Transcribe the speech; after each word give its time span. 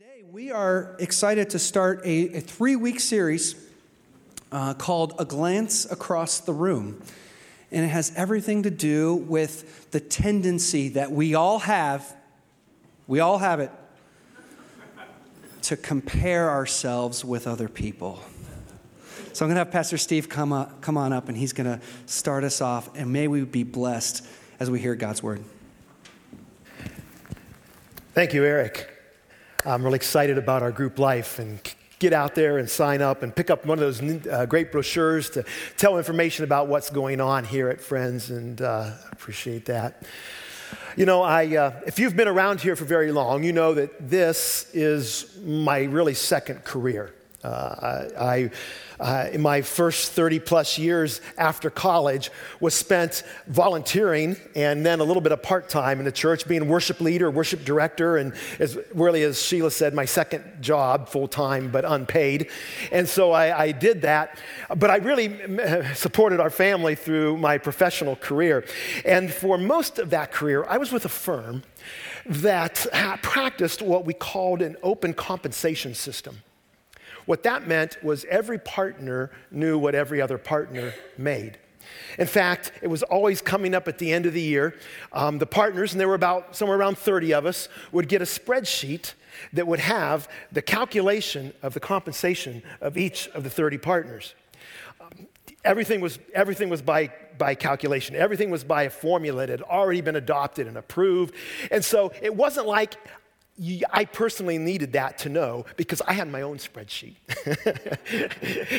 Today, 0.00 0.24
we 0.32 0.50
are 0.50 0.96
excited 0.98 1.50
to 1.50 1.58
start 1.58 2.00
a, 2.06 2.38
a 2.38 2.40
three 2.40 2.74
week 2.74 3.00
series 3.00 3.54
uh, 4.50 4.72
called 4.72 5.12
A 5.18 5.26
Glance 5.26 5.84
Across 5.84 6.40
the 6.40 6.54
Room. 6.54 7.02
And 7.70 7.84
it 7.84 7.88
has 7.88 8.10
everything 8.16 8.62
to 8.62 8.70
do 8.70 9.14
with 9.14 9.90
the 9.90 10.00
tendency 10.00 10.88
that 10.90 11.12
we 11.12 11.34
all 11.34 11.58
have, 11.58 12.16
we 13.08 13.20
all 13.20 13.36
have 13.36 13.60
it, 13.60 13.70
to 15.62 15.76
compare 15.76 16.48
ourselves 16.48 17.22
with 17.22 17.46
other 17.46 17.68
people. 17.68 18.22
So 19.34 19.44
I'm 19.44 19.50
going 19.50 19.56
to 19.56 19.64
have 19.64 19.70
Pastor 19.70 19.98
Steve 19.98 20.30
come, 20.30 20.50
up, 20.50 20.80
come 20.80 20.96
on 20.96 21.12
up 21.12 21.28
and 21.28 21.36
he's 21.36 21.52
going 21.52 21.78
to 21.78 21.84
start 22.06 22.42
us 22.42 22.62
off. 22.62 22.88
And 22.96 23.12
may 23.12 23.28
we 23.28 23.44
be 23.44 23.64
blessed 23.64 24.26
as 24.60 24.70
we 24.70 24.80
hear 24.80 24.94
God's 24.94 25.22
word. 25.22 25.44
Thank 28.14 28.32
you, 28.32 28.46
Eric. 28.46 28.89
I'm 29.66 29.84
really 29.84 29.96
excited 29.96 30.38
about 30.38 30.62
our 30.62 30.72
group 30.72 30.98
life 30.98 31.38
and 31.38 31.60
get 31.98 32.14
out 32.14 32.34
there 32.34 32.56
and 32.56 32.68
sign 32.68 33.02
up 33.02 33.22
and 33.22 33.34
pick 33.34 33.50
up 33.50 33.66
one 33.66 33.78
of 33.78 33.80
those 33.80 34.26
uh, 34.26 34.46
great 34.46 34.72
brochures 34.72 35.28
to 35.30 35.44
tell 35.76 35.98
information 35.98 36.44
about 36.44 36.66
what's 36.68 36.88
going 36.88 37.20
on 37.20 37.44
here 37.44 37.68
at 37.68 37.78
Friends, 37.78 38.30
and 38.30 38.62
uh, 38.62 38.92
appreciate 39.12 39.66
that. 39.66 40.02
You 40.96 41.04
know, 41.04 41.22
I, 41.22 41.56
uh, 41.56 41.80
if 41.86 41.98
you've 41.98 42.16
been 42.16 42.28
around 42.28 42.62
here 42.62 42.74
for 42.74 42.86
very 42.86 43.12
long, 43.12 43.44
you 43.44 43.52
know 43.52 43.74
that 43.74 44.08
this 44.08 44.70
is 44.72 45.38
my 45.44 45.80
really 45.80 46.14
second 46.14 46.64
career. 46.64 47.12
Uh, 47.42 48.04
I, 48.18 48.50
uh, 49.00 49.38
my 49.38 49.62
first 49.62 50.12
30 50.12 50.40
plus 50.40 50.76
years 50.76 51.22
after 51.38 51.70
college 51.70 52.30
was 52.60 52.74
spent 52.74 53.22
volunteering 53.46 54.36
and 54.54 54.84
then 54.84 55.00
a 55.00 55.04
little 55.04 55.22
bit 55.22 55.32
of 55.32 55.42
part 55.42 55.70
time 55.70 56.00
in 56.00 56.04
the 56.04 56.12
church, 56.12 56.46
being 56.46 56.68
worship 56.68 57.00
leader, 57.00 57.30
worship 57.30 57.64
director, 57.64 58.18
and 58.18 58.34
as 58.58 58.78
really 58.92 59.22
as 59.22 59.40
Sheila 59.40 59.70
said, 59.70 59.94
my 59.94 60.04
second 60.04 60.44
job, 60.60 61.08
full 61.08 61.28
time 61.28 61.70
but 61.70 61.86
unpaid. 61.86 62.50
And 62.92 63.08
so 63.08 63.32
I, 63.32 63.58
I 63.58 63.72
did 63.72 64.02
that. 64.02 64.38
But 64.76 64.90
I 64.90 64.96
really 64.96 65.94
supported 65.94 66.40
our 66.40 66.50
family 66.50 66.94
through 66.94 67.38
my 67.38 67.56
professional 67.56 68.16
career. 68.16 68.66
And 69.06 69.32
for 69.32 69.56
most 69.56 69.98
of 69.98 70.10
that 70.10 70.30
career, 70.30 70.66
I 70.68 70.76
was 70.76 70.92
with 70.92 71.06
a 71.06 71.10
firm 71.10 71.62
that 72.26 72.86
practiced 73.22 73.80
what 73.80 74.04
we 74.04 74.12
called 74.12 74.60
an 74.60 74.76
open 74.82 75.14
compensation 75.14 75.94
system. 75.94 76.42
What 77.26 77.42
that 77.44 77.66
meant 77.66 78.02
was 78.02 78.24
every 78.26 78.58
partner 78.58 79.30
knew 79.50 79.78
what 79.78 79.94
every 79.94 80.20
other 80.20 80.38
partner 80.38 80.94
made. 81.16 81.58
In 82.18 82.26
fact, 82.26 82.72
it 82.82 82.88
was 82.88 83.02
always 83.02 83.40
coming 83.40 83.74
up 83.74 83.88
at 83.88 83.98
the 83.98 84.12
end 84.12 84.26
of 84.26 84.32
the 84.32 84.40
year. 84.40 84.74
Um, 85.12 85.38
the 85.38 85.46
partners, 85.46 85.92
and 85.92 86.00
there 86.00 86.08
were 86.08 86.14
about 86.14 86.56
somewhere 86.56 86.78
around 86.78 86.98
30 86.98 87.34
of 87.34 87.46
us, 87.46 87.68
would 87.92 88.08
get 88.08 88.22
a 88.22 88.24
spreadsheet 88.24 89.14
that 89.52 89.66
would 89.66 89.80
have 89.80 90.28
the 90.52 90.62
calculation 90.62 91.52
of 91.62 91.74
the 91.74 91.80
compensation 91.80 92.62
of 92.80 92.96
each 92.98 93.28
of 93.28 93.44
the 93.44 93.50
30 93.50 93.78
partners. 93.78 94.34
Everything 95.64 96.00
was, 96.00 96.18
everything 96.34 96.70
was 96.70 96.80
by, 96.80 97.12
by 97.36 97.54
calculation, 97.54 98.16
everything 98.16 98.50
was 98.50 98.64
by 98.64 98.84
a 98.84 98.90
formula 98.90 99.46
that 99.46 99.50
had 99.50 99.62
already 99.62 100.00
been 100.00 100.16
adopted 100.16 100.66
and 100.66 100.78
approved. 100.78 101.34
And 101.70 101.84
so 101.84 102.12
it 102.22 102.34
wasn't 102.34 102.66
like 102.66 102.94
I 103.92 104.06
personally 104.06 104.56
needed 104.56 104.94
that 104.94 105.18
to 105.18 105.28
know 105.28 105.66
because 105.76 106.00
I 106.00 106.14
had 106.14 106.28
my 106.28 106.40
own 106.42 106.56
spreadsheet. 106.56 107.16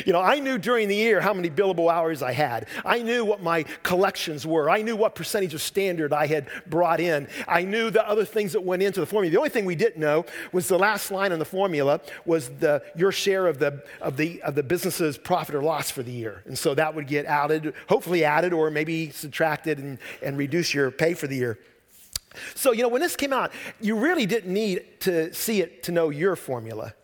you 0.06 0.12
know, 0.12 0.20
I 0.20 0.40
knew 0.40 0.58
during 0.58 0.88
the 0.88 0.96
year 0.96 1.20
how 1.20 1.32
many 1.32 1.50
billable 1.50 1.92
hours 1.92 2.20
I 2.20 2.32
had. 2.32 2.66
I 2.84 3.00
knew 3.00 3.24
what 3.24 3.40
my 3.40 3.62
collections 3.84 4.44
were. 4.44 4.68
I 4.68 4.82
knew 4.82 4.96
what 4.96 5.14
percentage 5.14 5.54
of 5.54 5.62
standard 5.62 6.12
I 6.12 6.26
had 6.26 6.48
brought 6.66 6.98
in. 6.98 7.28
I 7.46 7.62
knew 7.62 7.90
the 7.90 8.06
other 8.08 8.24
things 8.24 8.52
that 8.54 8.62
went 8.62 8.82
into 8.82 8.98
the 8.98 9.06
formula. 9.06 9.30
The 9.30 9.38
only 9.38 9.50
thing 9.50 9.66
we 9.66 9.76
didn't 9.76 10.00
know 10.00 10.24
was 10.50 10.66
the 10.66 10.78
last 10.78 11.12
line 11.12 11.30
on 11.30 11.38
the 11.38 11.44
formula 11.44 12.00
was 12.24 12.48
the 12.48 12.82
your 12.96 13.12
share 13.12 13.46
of 13.46 13.60
the 13.60 13.84
of 14.00 14.16
the 14.16 14.42
of 14.42 14.56
the 14.56 14.64
business's 14.64 15.16
profit 15.16 15.54
or 15.54 15.62
loss 15.62 15.92
for 15.92 16.02
the 16.02 16.12
year. 16.12 16.42
And 16.46 16.58
so 16.58 16.74
that 16.74 16.92
would 16.96 17.06
get 17.06 17.24
added, 17.26 17.72
hopefully 17.88 18.24
added 18.24 18.52
or 18.52 18.68
maybe 18.68 19.10
subtracted 19.10 19.78
and, 19.78 19.98
and 20.22 20.36
reduce 20.36 20.74
your 20.74 20.90
pay 20.90 21.14
for 21.14 21.28
the 21.28 21.36
year. 21.36 21.58
So, 22.54 22.72
you 22.72 22.82
know, 22.82 22.88
when 22.88 23.00
this 23.00 23.16
came 23.16 23.32
out, 23.32 23.52
you 23.80 23.96
really 23.96 24.26
didn't 24.26 24.52
need 24.52 25.00
to 25.00 25.32
see 25.34 25.60
it 25.60 25.82
to 25.84 25.92
know 25.92 26.10
your 26.10 26.36
formula. 26.36 26.94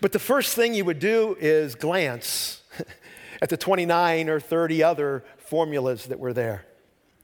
But 0.00 0.12
the 0.12 0.18
first 0.18 0.54
thing 0.54 0.74
you 0.74 0.84
would 0.84 0.98
do 0.98 1.36
is 1.40 1.74
glance 1.74 2.62
at 3.42 3.48
the 3.48 3.56
29 3.56 4.28
or 4.28 4.40
30 4.40 4.82
other 4.82 5.24
formulas 5.38 6.06
that 6.06 6.18
were 6.18 6.32
there, 6.32 6.66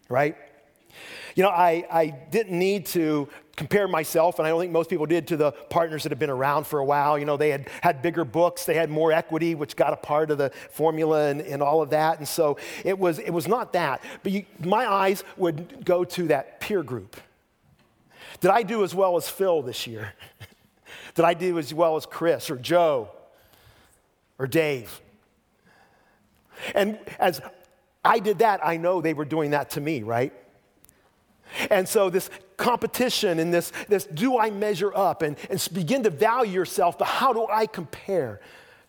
right? 0.08 0.36
You 1.34 1.42
know, 1.42 1.50
I, 1.50 1.86
I 1.90 2.06
didn't 2.06 2.58
need 2.58 2.86
to 2.86 3.28
compare 3.56 3.86
myself, 3.86 4.38
and 4.38 4.46
I 4.46 4.50
don't 4.50 4.60
think 4.60 4.72
most 4.72 4.88
people 4.90 5.06
did, 5.06 5.26
to 5.28 5.36
the 5.36 5.52
partners 5.52 6.02
that 6.04 6.12
have 6.12 6.18
been 6.18 6.30
around 6.30 6.66
for 6.66 6.78
a 6.78 6.84
while. 6.84 7.18
You 7.18 7.24
know, 7.24 7.36
they 7.36 7.50
had 7.50 7.68
had 7.82 8.02
bigger 8.02 8.24
books, 8.24 8.64
they 8.64 8.74
had 8.74 8.90
more 8.90 9.12
equity, 9.12 9.54
which 9.54 9.76
got 9.76 9.92
a 9.92 9.96
part 9.96 10.30
of 10.30 10.38
the 10.38 10.50
formula 10.70 11.28
and, 11.28 11.40
and 11.42 11.62
all 11.62 11.82
of 11.82 11.90
that. 11.90 12.18
And 12.18 12.26
so 12.26 12.56
it 12.84 12.98
was, 12.98 13.18
it 13.18 13.30
was 13.30 13.46
not 13.46 13.72
that. 13.74 14.02
But 14.22 14.32
you, 14.32 14.44
my 14.58 14.90
eyes 14.90 15.22
would 15.36 15.84
go 15.84 16.04
to 16.04 16.28
that 16.28 16.60
peer 16.60 16.82
group. 16.82 17.16
Did 18.40 18.50
I 18.50 18.62
do 18.62 18.82
as 18.84 18.94
well 18.94 19.16
as 19.16 19.28
Phil 19.28 19.62
this 19.62 19.86
year? 19.86 20.14
Did 21.14 21.24
I 21.24 21.34
do 21.34 21.58
as 21.58 21.72
well 21.74 21.96
as 21.96 22.06
Chris 22.06 22.50
or 22.50 22.56
Joe 22.56 23.10
or 24.38 24.46
Dave? 24.46 25.00
And 26.74 26.98
as 27.18 27.40
I 28.04 28.18
did 28.18 28.38
that, 28.38 28.64
I 28.64 28.76
know 28.76 29.00
they 29.00 29.14
were 29.14 29.24
doing 29.24 29.50
that 29.50 29.70
to 29.70 29.80
me, 29.80 30.02
right? 30.02 30.32
And 31.70 31.88
so 31.88 32.10
this 32.10 32.30
competition 32.56 33.38
and 33.38 33.52
this, 33.52 33.72
this 33.88 34.06
do 34.06 34.38
I 34.38 34.50
measure 34.50 34.94
up 34.96 35.22
and, 35.22 35.36
and 35.50 35.68
begin 35.72 36.02
to 36.04 36.10
value 36.10 36.52
yourself, 36.52 36.98
but 36.98 37.08
how 37.08 37.32
do 37.32 37.46
I 37.48 37.66
compare 37.66 38.40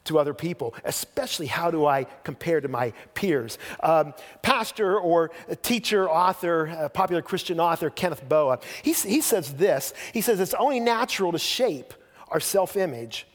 to 0.05 0.19
other 0.19 0.33
people? 0.33 0.75
Especially 0.83 1.47
how 1.47 1.71
do 1.71 1.85
I 1.85 2.05
compare 2.23 2.61
to 2.61 2.67
my 2.67 2.91
peers? 3.13 3.57
Um, 3.81 4.13
pastor 4.41 4.99
or 4.99 5.31
teacher, 5.61 6.09
author, 6.09 6.89
popular 6.93 7.21
Christian 7.21 7.59
author, 7.59 7.89
Kenneth 7.89 8.27
Boa, 8.27 8.59
he, 8.83 8.93
he 8.93 9.21
says 9.21 9.53
this. 9.53 9.93
He 10.13 10.21
says 10.21 10.39
it's 10.39 10.53
only 10.53 10.79
natural 10.79 11.31
to 11.31 11.39
shape 11.39 11.93
our 12.29 12.39
self-image 12.39 13.27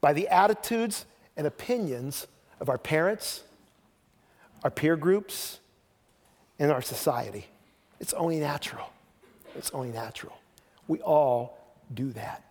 by 0.00 0.12
the 0.12 0.28
attitudes 0.28 1.06
and 1.36 1.46
opinions 1.46 2.26
of 2.60 2.68
our 2.68 2.78
parents, 2.78 3.42
our 4.64 4.70
peer 4.70 4.96
groups, 4.96 5.60
and 6.58 6.70
our 6.70 6.82
society. 6.82 7.46
It's 8.02 8.12
only 8.14 8.40
natural. 8.40 8.92
It's 9.54 9.70
only 9.70 9.90
natural. 9.90 10.36
We 10.88 11.00
all 11.00 11.56
do 11.94 12.10
that. 12.10 12.44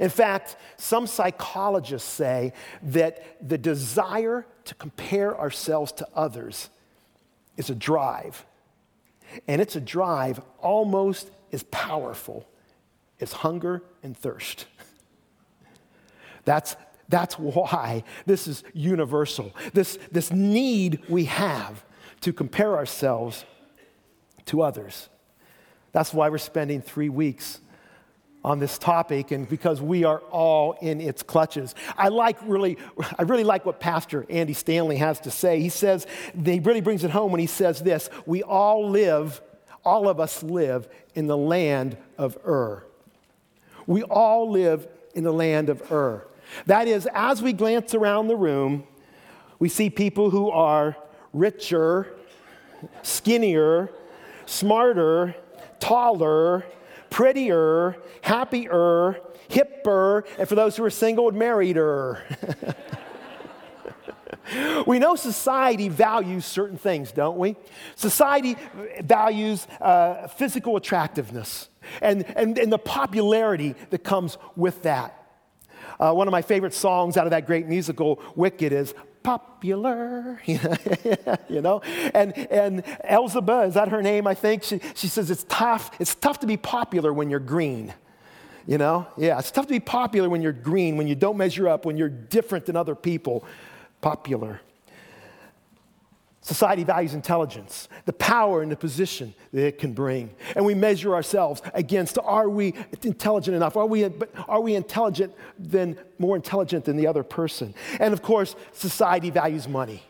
In 0.00 0.10
fact, 0.10 0.56
some 0.76 1.06
psychologists 1.06 2.10
say 2.10 2.52
that 2.82 3.38
the 3.40 3.56
desire 3.56 4.44
to 4.64 4.74
compare 4.74 5.38
ourselves 5.38 5.92
to 5.92 6.08
others 6.14 6.68
is 7.56 7.70
a 7.70 7.76
drive. 7.76 8.44
And 9.46 9.62
it's 9.62 9.76
a 9.76 9.80
drive 9.80 10.40
almost 10.58 11.30
as 11.52 11.62
powerful 11.64 12.48
as 13.20 13.32
hunger 13.32 13.84
and 14.02 14.16
thirst. 14.16 14.66
That's, 16.44 16.76
that's 17.10 17.38
why 17.38 18.04
this 18.24 18.48
is 18.48 18.64
universal. 18.72 19.54
This, 19.74 19.98
this 20.10 20.32
need 20.32 21.02
we 21.06 21.26
have 21.26 21.84
to 22.22 22.32
compare 22.32 22.74
ourselves 22.74 23.44
to 24.48 24.62
others. 24.62 25.08
That's 25.92 26.12
why 26.12 26.28
we're 26.28 26.38
spending 26.38 26.82
three 26.82 27.08
weeks 27.08 27.60
on 28.44 28.58
this 28.58 28.78
topic 28.78 29.30
and 29.30 29.48
because 29.48 29.82
we 29.82 30.04
are 30.04 30.20
all 30.30 30.72
in 30.80 31.00
its 31.00 31.22
clutches. 31.22 31.74
I 31.96 32.08
like 32.08 32.38
really 32.46 32.78
I 33.18 33.22
really 33.22 33.44
like 33.44 33.66
what 33.66 33.80
Pastor 33.80 34.24
Andy 34.30 34.52
Stanley 34.52 34.96
has 34.96 35.20
to 35.20 35.30
say. 35.30 35.60
He 35.60 35.68
says 35.68 36.06
he 36.44 36.60
really 36.60 36.80
brings 36.80 37.04
it 37.04 37.10
home 37.10 37.32
when 37.32 37.40
he 37.40 37.46
says 37.46 37.82
this, 37.82 38.08
we 38.26 38.42
all 38.42 38.88
live 38.88 39.40
all 39.84 40.08
of 40.08 40.20
us 40.20 40.42
live 40.42 40.88
in 41.14 41.26
the 41.26 41.36
land 41.36 41.96
of 42.18 42.36
Ur. 42.46 42.84
We 43.86 44.02
all 44.02 44.50
live 44.50 44.86
in 45.14 45.24
the 45.24 45.32
land 45.32 45.68
of 45.70 45.90
Ur. 45.90 46.26
That 46.66 46.88
is 46.88 47.08
as 47.14 47.42
we 47.42 47.52
glance 47.52 47.94
around 47.94 48.28
the 48.28 48.36
room, 48.36 48.86
we 49.58 49.68
see 49.68 49.90
people 49.90 50.30
who 50.30 50.50
are 50.50 50.96
richer, 51.32 52.14
skinnier, 53.02 53.90
smarter, 54.48 55.34
taller, 55.78 56.64
prettier, 57.10 57.96
happier, 58.22 59.20
hipper, 59.48 60.26
and 60.38 60.48
for 60.48 60.54
those 60.54 60.76
who 60.76 60.84
are 60.84 60.90
single, 60.90 61.30
marrieder. 61.30 62.22
we 64.86 64.98
know 64.98 65.16
society 65.16 65.88
values 65.88 66.46
certain 66.46 66.78
things, 66.78 67.12
don't 67.12 67.38
we? 67.38 67.56
Society 67.94 68.56
values 69.02 69.66
uh, 69.80 70.28
physical 70.28 70.76
attractiveness 70.76 71.68
and, 72.00 72.24
and, 72.36 72.58
and 72.58 72.72
the 72.72 72.78
popularity 72.78 73.74
that 73.90 74.02
comes 74.02 74.38
with 74.56 74.82
that. 74.82 75.14
Uh, 76.00 76.12
one 76.12 76.28
of 76.28 76.32
my 76.32 76.42
favorite 76.42 76.74
songs 76.74 77.16
out 77.16 77.26
of 77.26 77.30
that 77.32 77.46
great 77.46 77.66
musical, 77.66 78.20
Wicked, 78.36 78.72
is 78.72 78.94
popular, 79.28 80.40
you 80.46 81.60
know? 81.60 81.82
And, 82.14 82.32
and 82.50 82.82
Elzaba, 83.04 83.68
is 83.68 83.74
that 83.74 83.88
her 83.88 84.00
name, 84.00 84.26
I 84.26 84.32
think? 84.32 84.62
She, 84.62 84.80
she 84.94 85.06
says 85.06 85.30
it's 85.30 85.44
tough, 85.50 85.90
it's 86.00 86.14
tough 86.14 86.40
to 86.40 86.46
be 86.46 86.56
popular 86.56 87.12
when 87.12 87.28
you're 87.28 87.38
green. 87.38 87.92
You 88.66 88.78
know? 88.78 89.06
Yeah, 89.18 89.38
it's 89.38 89.50
tough 89.50 89.66
to 89.66 89.74
be 89.74 89.80
popular 89.80 90.30
when 90.30 90.40
you're 90.40 90.52
green, 90.52 90.96
when 90.96 91.08
you 91.08 91.14
don't 91.14 91.36
measure 91.36 91.68
up, 91.68 91.84
when 91.84 91.98
you're 91.98 92.08
different 92.08 92.64
than 92.64 92.74
other 92.74 92.94
people. 92.94 93.44
Popular. 94.00 94.62
Society 96.48 96.82
values 96.82 97.12
intelligence, 97.12 97.90
the 98.06 98.12
power 98.14 98.62
and 98.62 98.72
the 98.72 98.76
position 98.76 99.34
that 99.52 99.66
it 99.66 99.78
can 99.78 99.92
bring. 99.92 100.30
And 100.56 100.64
we 100.64 100.72
measure 100.74 101.14
ourselves 101.14 101.60
against 101.74 102.16
are 102.24 102.48
we 102.48 102.72
intelligent 103.02 103.54
enough? 103.54 103.76
Are 103.76 103.84
we, 103.84 104.08
are 104.48 104.60
we 104.62 104.74
intelligent 104.74 105.34
than, 105.58 105.98
more 106.18 106.36
intelligent 106.36 106.86
than 106.86 106.96
the 106.96 107.06
other 107.06 107.22
person? 107.22 107.74
And 108.00 108.14
of 108.14 108.22
course, 108.22 108.56
society 108.72 109.28
values 109.28 109.68
money 109.68 110.02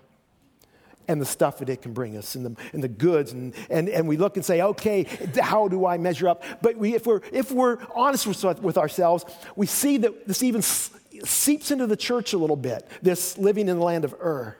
and 1.09 1.21
the 1.21 1.27
stuff 1.27 1.59
that 1.59 1.69
it 1.69 1.83
can 1.83 1.93
bring 1.93 2.17
us 2.17 2.37
and 2.37 2.47
the, 2.47 2.55
and 2.73 2.85
the 2.85 2.89
goods. 2.89 3.33
And, 3.33 3.53
and, 3.69 3.89
and 3.89 4.07
we 4.07 4.17
look 4.17 4.37
and 4.37 4.47
say, 4.47 4.63
okay, 4.63 5.07
how 5.43 5.67
do 5.67 5.87
I 5.87 5.99
measure 5.99 6.29
up? 6.29 6.45
But 6.63 6.77
we, 6.77 6.95
if, 6.95 7.05
we're, 7.05 7.23
if 7.33 7.51
we're 7.51 7.79
honest 7.97 8.29
with, 8.29 8.63
with 8.63 8.79
ourselves, 8.79 9.25
we 9.57 9.67
see 9.67 9.97
that 9.97 10.29
this 10.29 10.45
even 10.45 10.63
seeps 10.63 11.73
into 11.73 11.89
the 11.89 11.97
church 11.97 12.33
a 12.33 12.39
little 12.39 12.55
bit, 12.55 12.89
this 13.03 13.37
living 13.39 13.69
in 13.69 13.79
the 13.79 13.85
land 13.85 14.05
of 14.05 14.15
Ur. 14.23 14.57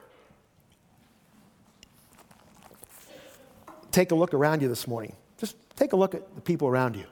Take 3.91 4.11
a 4.11 4.15
look 4.15 4.33
around 4.33 4.61
you 4.61 4.67
this 4.67 4.87
morning. 4.87 5.15
Just 5.37 5.55
take 5.75 5.93
a 5.93 5.95
look 5.95 6.13
at 6.13 6.35
the 6.35 6.41
people 6.41 6.67
around 6.67 6.95
you. 6.95 7.05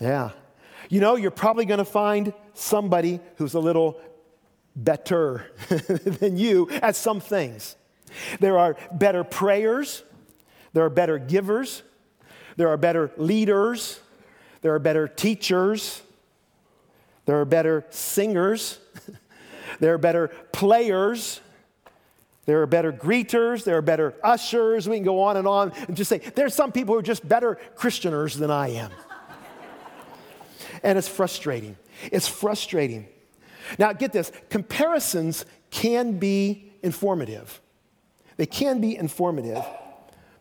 Yeah. 0.00 0.30
You 0.88 1.00
know, 1.00 1.16
you're 1.16 1.30
probably 1.30 1.64
going 1.64 1.78
to 1.78 1.84
find 1.84 2.32
somebody 2.54 3.20
who's 3.36 3.54
a 3.54 3.60
little 3.60 4.00
better 4.74 5.50
than 5.68 6.36
you 6.36 6.68
at 6.70 6.96
some 6.96 7.20
things. 7.20 7.76
There 8.40 8.58
are 8.58 8.76
better 8.92 9.24
prayers, 9.24 10.04
there 10.72 10.84
are 10.84 10.90
better 10.90 11.18
givers, 11.18 11.82
there 12.56 12.68
are 12.68 12.76
better 12.76 13.10
leaders, 13.16 14.00
there 14.62 14.74
are 14.74 14.78
better 14.78 15.08
teachers, 15.08 16.02
there 17.24 17.40
are 17.40 17.44
better 17.44 17.84
singers, 17.90 18.78
there 19.80 19.94
are 19.94 19.98
better 19.98 20.28
players. 20.52 21.40
There 22.46 22.62
are 22.62 22.66
better 22.66 22.92
greeters, 22.92 23.64
there 23.64 23.76
are 23.76 23.82
better 23.82 24.14
ushers. 24.22 24.88
We 24.88 24.96
can 24.96 25.04
go 25.04 25.20
on 25.22 25.36
and 25.36 25.46
on 25.46 25.72
and 25.88 25.96
just 25.96 26.08
say, 26.08 26.18
there's 26.18 26.54
some 26.54 26.72
people 26.72 26.94
who 26.94 27.00
are 27.00 27.02
just 27.02 27.28
better 27.28 27.58
Christianers 27.76 28.38
than 28.38 28.50
I 28.50 28.68
am. 28.68 28.90
and 30.82 30.96
it's 30.96 31.08
frustrating. 31.08 31.76
It's 32.12 32.28
frustrating 32.28 33.08
now, 33.78 33.92
get 33.92 34.12
this 34.12 34.32
comparisons 34.50 35.44
can 35.70 36.18
be 36.18 36.72
informative. 36.82 37.60
They 38.36 38.46
can 38.46 38.80
be 38.80 38.96
informative, 38.96 39.64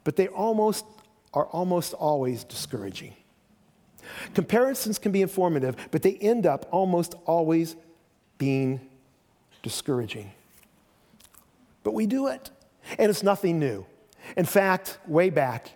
but 0.04 0.16
they 0.16 0.28
almost 0.28 0.86
are 1.34 1.46
almost 1.48 1.94
always 1.94 2.44
discouraging. 2.44 3.14
Comparisons 4.34 5.00
can 5.00 5.12
be 5.12 5.22
informative, 5.22 5.76
but 5.92 6.02
they 6.02 6.14
end 6.16 6.46
up 6.46 6.68
almost 6.72 7.16
always 7.26 7.76
being 8.38 8.80
discouraging. 9.64 10.32
But 11.86 11.94
we 11.94 12.08
do 12.08 12.28
it, 12.28 12.50
and 12.98 13.12
it's 13.12 13.22
nothing 13.22 13.60
new. 13.60 13.86
In 14.36 14.46
fact, 14.46 14.98
way 15.06 15.30
back 15.30 15.70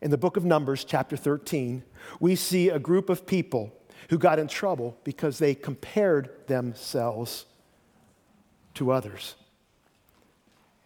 in 0.00 0.12
the 0.12 0.16
book 0.16 0.36
of 0.36 0.44
Numbers, 0.44 0.84
chapter 0.84 1.16
13, 1.16 1.82
we 2.20 2.36
see 2.36 2.68
a 2.68 2.78
group 2.78 3.10
of 3.10 3.26
people 3.26 3.74
who 4.08 4.18
got 4.18 4.38
in 4.38 4.46
trouble 4.46 4.96
because 5.02 5.40
they 5.40 5.56
compared 5.56 6.30
themselves 6.46 7.44
to 8.74 8.92
others 8.92 9.34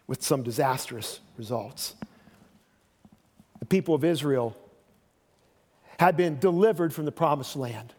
with 0.07 0.23
some 0.23 0.41
disastrous 0.41 1.19
results. 1.37 1.93
The 3.59 3.67
people 3.67 3.93
of 3.93 4.03
Israel 4.03 4.57
had 5.99 6.17
been 6.17 6.39
delivered 6.39 6.95
from 6.95 7.05
the 7.05 7.11
promised 7.11 7.55
land. 7.55 7.93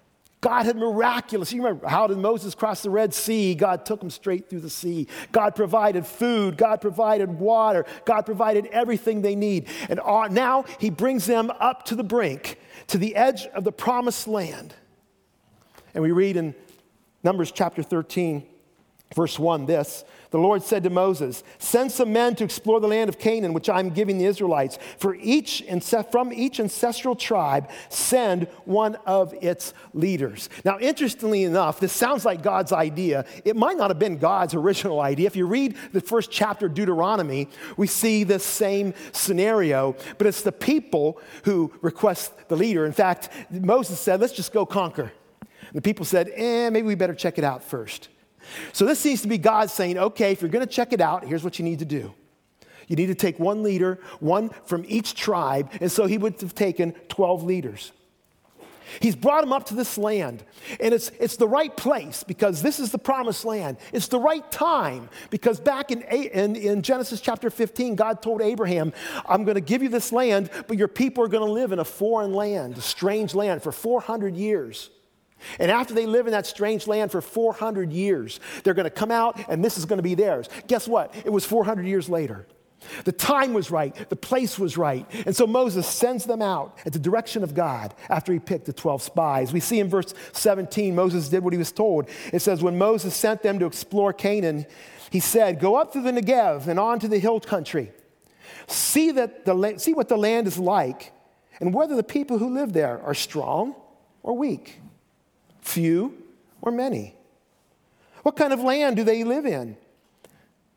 God 0.45 0.67
had 0.67 0.77
miraculous. 0.77 1.55
You 1.55 1.63
remember 1.63 1.89
how 1.89 2.07
did 2.07 2.19
Moses 2.19 2.55
cross 2.55 2.83
the 2.83 2.91
Red 2.91 3.15
Sea? 3.15 3.55
God 3.55 3.87
took 3.87 4.03
him 4.03 4.11
straight 4.11 4.51
through 4.51 4.61
the 4.61 4.69
sea. 4.69 5.09
God 5.33 5.57
provided 5.57 6.05
food. 6.07 6.59
God 6.59 6.83
provided 6.83 7.39
water. 7.39 7.87
God 8.05 8.27
provided 8.27 8.67
everything 8.67 9.23
they 9.23 9.37
need. 9.37 9.69
And 9.89 10.01
now 10.35 10.67
he 10.79 10.91
brings 10.91 11.25
them 11.25 11.51
up 11.61 11.87
to 11.87 11.95
the 11.95 12.05
brink, 12.05 12.59
to 12.89 12.99
the 12.99 13.17
edge 13.17 13.47
of 13.55 13.65
the 13.65 13.73
promised 13.73 14.29
land. 14.29 14.75
And 15.95 16.03
we 16.03 16.13
read 16.13 16.37
in 16.37 16.55
Numbers 17.23 17.51
chapter 17.51 17.83
13, 17.83 18.47
verse 19.17 19.39
1 19.39 19.65
this 19.65 20.05
The 20.35 20.41
Lord 20.41 20.65
said 20.65 20.83
to 20.83 20.91
Moses, 20.91 21.45
Send 21.61 21.93
some 21.93 22.13
men 22.13 22.35
to 22.35 22.43
explore 22.43 22.81
the 22.81 22.89
land 22.89 23.09
of 23.09 23.21
Canaan, 23.21 23.53
which 23.53 23.69
I'm 23.69 23.91
giving 23.91 24.19
the 24.19 24.25
Israelites. 24.25 24.81
For 24.99 25.15
each, 25.15 25.63
from 26.11 26.33
each 26.33 26.59
ancestral 26.59 27.15
tribe, 27.15 27.71
send 27.89 28.49
one 28.65 28.97
of 29.07 29.33
its 29.41 29.75
leaders. 29.93 30.51
Now, 30.65 30.81
interestingly 30.81 31.45
enough, 31.45 31.79
this 31.79 31.93
sounds 31.93 32.25
like 32.25 32.43
God's 32.43 32.73
idea. 32.73 33.27
It 33.45 33.55
might 33.55 33.77
not 33.77 33.91
have 33.91 34.01
been 34.01 34.19
God's 34.19 34.55
original 34.55 35.01
idea. 35.01 35.29
If 35.29 35.37
you 35.37 35.47
read 35.47 35.77
the 35.93 36.01
first 36.01 36.33
chapter 36.33 36.67
of 36.67 36.75
Deuteronomy, 36.75 37.49
we 37.77 37.87
see 37.87 38.25
this 38.25 38.45
same 38.45 38.93
scenario, 39.13 39.95
but 40.19 40.27
it's 40.27 40.43
the 40.43 40.51
people 40.51 41.21
who 41.45 41.73
request 41.81 42.49
the 42.49 42.57
leader. 42.57 42.87
In 42.87 42.93
fact, 42.93 43.29
Moses 43.53 44.01
said, 44.01 44.21
Let's 44.21 44.33
just 44.33 44.53
go 44.53 44.67
conquer. 44.67 45.13
The 45.73 45.83
people 45.83 46.05
said, 46.05 46.31
eh, 46.35 46.71
maybe 46.71 46.87
we 46.87 46.97
better 46.97 47.15
check 47.15 47.39
it 47.39 47.45
out 47.45 47.63
first. 47.63 48.09
So 48.73 48.85
this 48.85 48.99
seems 48.99 49.23
to 49.23 49.29
be 49.29 49.39
God 49.39 49.71
saying, 49.71 49.99
okay, 49.99 50.33
if 50.33 50.43
you're 50.43 50.51
going 50.51 50.67
to 50.67 50.73
check 50.73 50.93
it 50.93 51.01
out, 51.01 51.25
here's 51.25 51.45
what 51.45 51.59
you 51.59 51.65
need 51.65 51.79
to 51.81 51.85
do. 51.85 52.15
You 52.89 52.97
need 52.97 53.07
to 53.07 53.15
take 53.15 53.39
one 53.39 53.63
leader, 53.63 54.01
one 54.21 54.51
from 54.67 54.85
each 54.87 55.15
tribe, 55.15 55.71
and 55.81 55.91
so 55.91 56.07
he 56.07 56.19
would 56.19 56.41
have 56.41 56.55
taken 56.55 56.93
12 57.09 57.45
leaders. 57.45 57.93
He's 59.01 59.17
brought 59.17 59.41
them 59.41 59.53
up 59.53 59.67
to 59.67 59.75
this 59.75 59.97
land, 59.99 60.45
and 60.79 60.95
it's, 60.95 61.11
it's 61.19 61.37
the 61.37 61.49
right 61.49 61.75
place 61.75 62.23
because 62.23 62.63
this 62.63 62.79
is 62.79 62.93
the 62.93 62.99
promised 62.99 63.45
land. 63.45 63.79
It's 63.93 64.09
the 64.09 64.19
right 64.19 64.49
time 64.53 65.09
because 65.31 65.59
back 65.59 65.91
in, 65.91 66.03
in, 66.03 66.55
in 66.55 66.83
Genesis 66.83 67.21
chapter 67.21 67.51
15, 67.51 67.97
God 67.97 68.23
told 68.23 68.43
Abraham, 68.43 68.93
I'm 69.27 69.45
going 69.45 69.57
to 69.57 69.61
give 69.61 69.83
you 69.83 69.89
this 69.89 70.13
land, 70.13 70.51
but 70.69 70.77
your 70.77 70.89
people 70.89 71.25
are 71.25 71.29
going 71.29 71.47
to 71.47 71.53
live 71.53 71.73
in 71.73 71.79
a 71.79 71.85
foreign 71.85 72.35
land, 72.35 72.77
a 72.77 72.83
strange 72.83 73.35
land 73.35 73.63
for 73.63 73.73
400 73.73 74.37
years. 74.37 74.91
And 75.59 75.71
after 75.71 75.95
they 75.95 76.07
live 76.07 76.27
in 76.27 76.33
that 76.33 76.47
strange 76.47 76.87
land 76.87 77.11
for 77.11 77.21
400 77.21 77.93
years, 77.93 78.41
they're 78.63 78.75
going 78.75 78.85
to 78.85 78.91
come 78.91 79.11
out 79.11 79.49
and 79.49 79.65
this 79.65 79.79
is 79.79 79.85
going 79.85 79.99
to 79.99 80.03
be 80.03 80.15
theirs. 80.15 80.49
Guess 80.67 80.89
what? 80.89 81.15
It 81.25 81.31
was 81.31 81.45
400 81.45 81.87
years 81.87 82.09
later. 82.09 82.47
The 83.05 83.13
time 83.13 83.55
was 83.55 83.71
right, 83.71 83.95
the 84.09 84.17
place 84.17 84.59
was 84.59 84.77
right. 84.77 85.07
And 85.27 85.35
so 85.35 85.47
Moses 85.47 85.87
sends 85.87 86.25
them 86.25 86.43
out 86.43 86.79
at 86.85 86.93
the 86.93 86.99
direction 86.99 87.43
of 87.43 87.55
God 87.55 87.95
after 88.09 88.33
he 88.33 88.39
picked 88.39 88.67
the 88.67 88.73
12 88.73 89.03
spies. 89.03 89.53
We 89.53 89.61
see 89.61 89.81
in 89.81 89.89
verse 89.89 90.15
17, 90.33 90.95
Moses 90.95 91.29
did 91.29 91.43
what 91.43 91.53
he 91.53 91.59
was 91.59 91.73
told. 91.73 92.09
It 92.33 92.41
says, 92.41 92.63
When 92.63 92.79
Moses 92.79 93.15
sent 93.15 93.43
them 93.43 93.59
to 93.59 93.67
explore 93.67 94.13
Canaan, 94.13 94.67
he 95.11 95.21
said, 95.21 95.61
Go 95.61 95.77
up 95.77 95.93
through 95.93 96.03
the 96.03 96.13
Negev 96.13 96.67
and 96.67 96.79
on 96.79 96.99
to 97.01 97.09
the 97.09 97.19
hill 97.19 97.41
country. 97.41 97.93
See, 98.67 99.11
that 99.13 99.45
the, 99.45 99.75
see 99.79 99.95
what 99.95 100.09
the 100.09 100.17
land 100.17 100.47
is 100.47 100.59
like 100.59 101.13
and 101.61 101.75
whether 101.75 101.97
the 101.97 102.03
people 102.03 102.39
who 102.39 102.55
live 102.55 102.73
there 102.73 103.01
are 103.03 103.15
strong 103.15 103.75
or 104.23 104.37
weak 104.37 104.81
few, 105.65 106.23
or 106.61 106.71
many? 106.71 107.17
What 108.23 108.37
kind 108.37 108.53
of 108.53 108.61
land 108.61 108.97
do 108.97 109.05
they 109.05 109.25
live 109.25 109.47
in? 109.47 109.77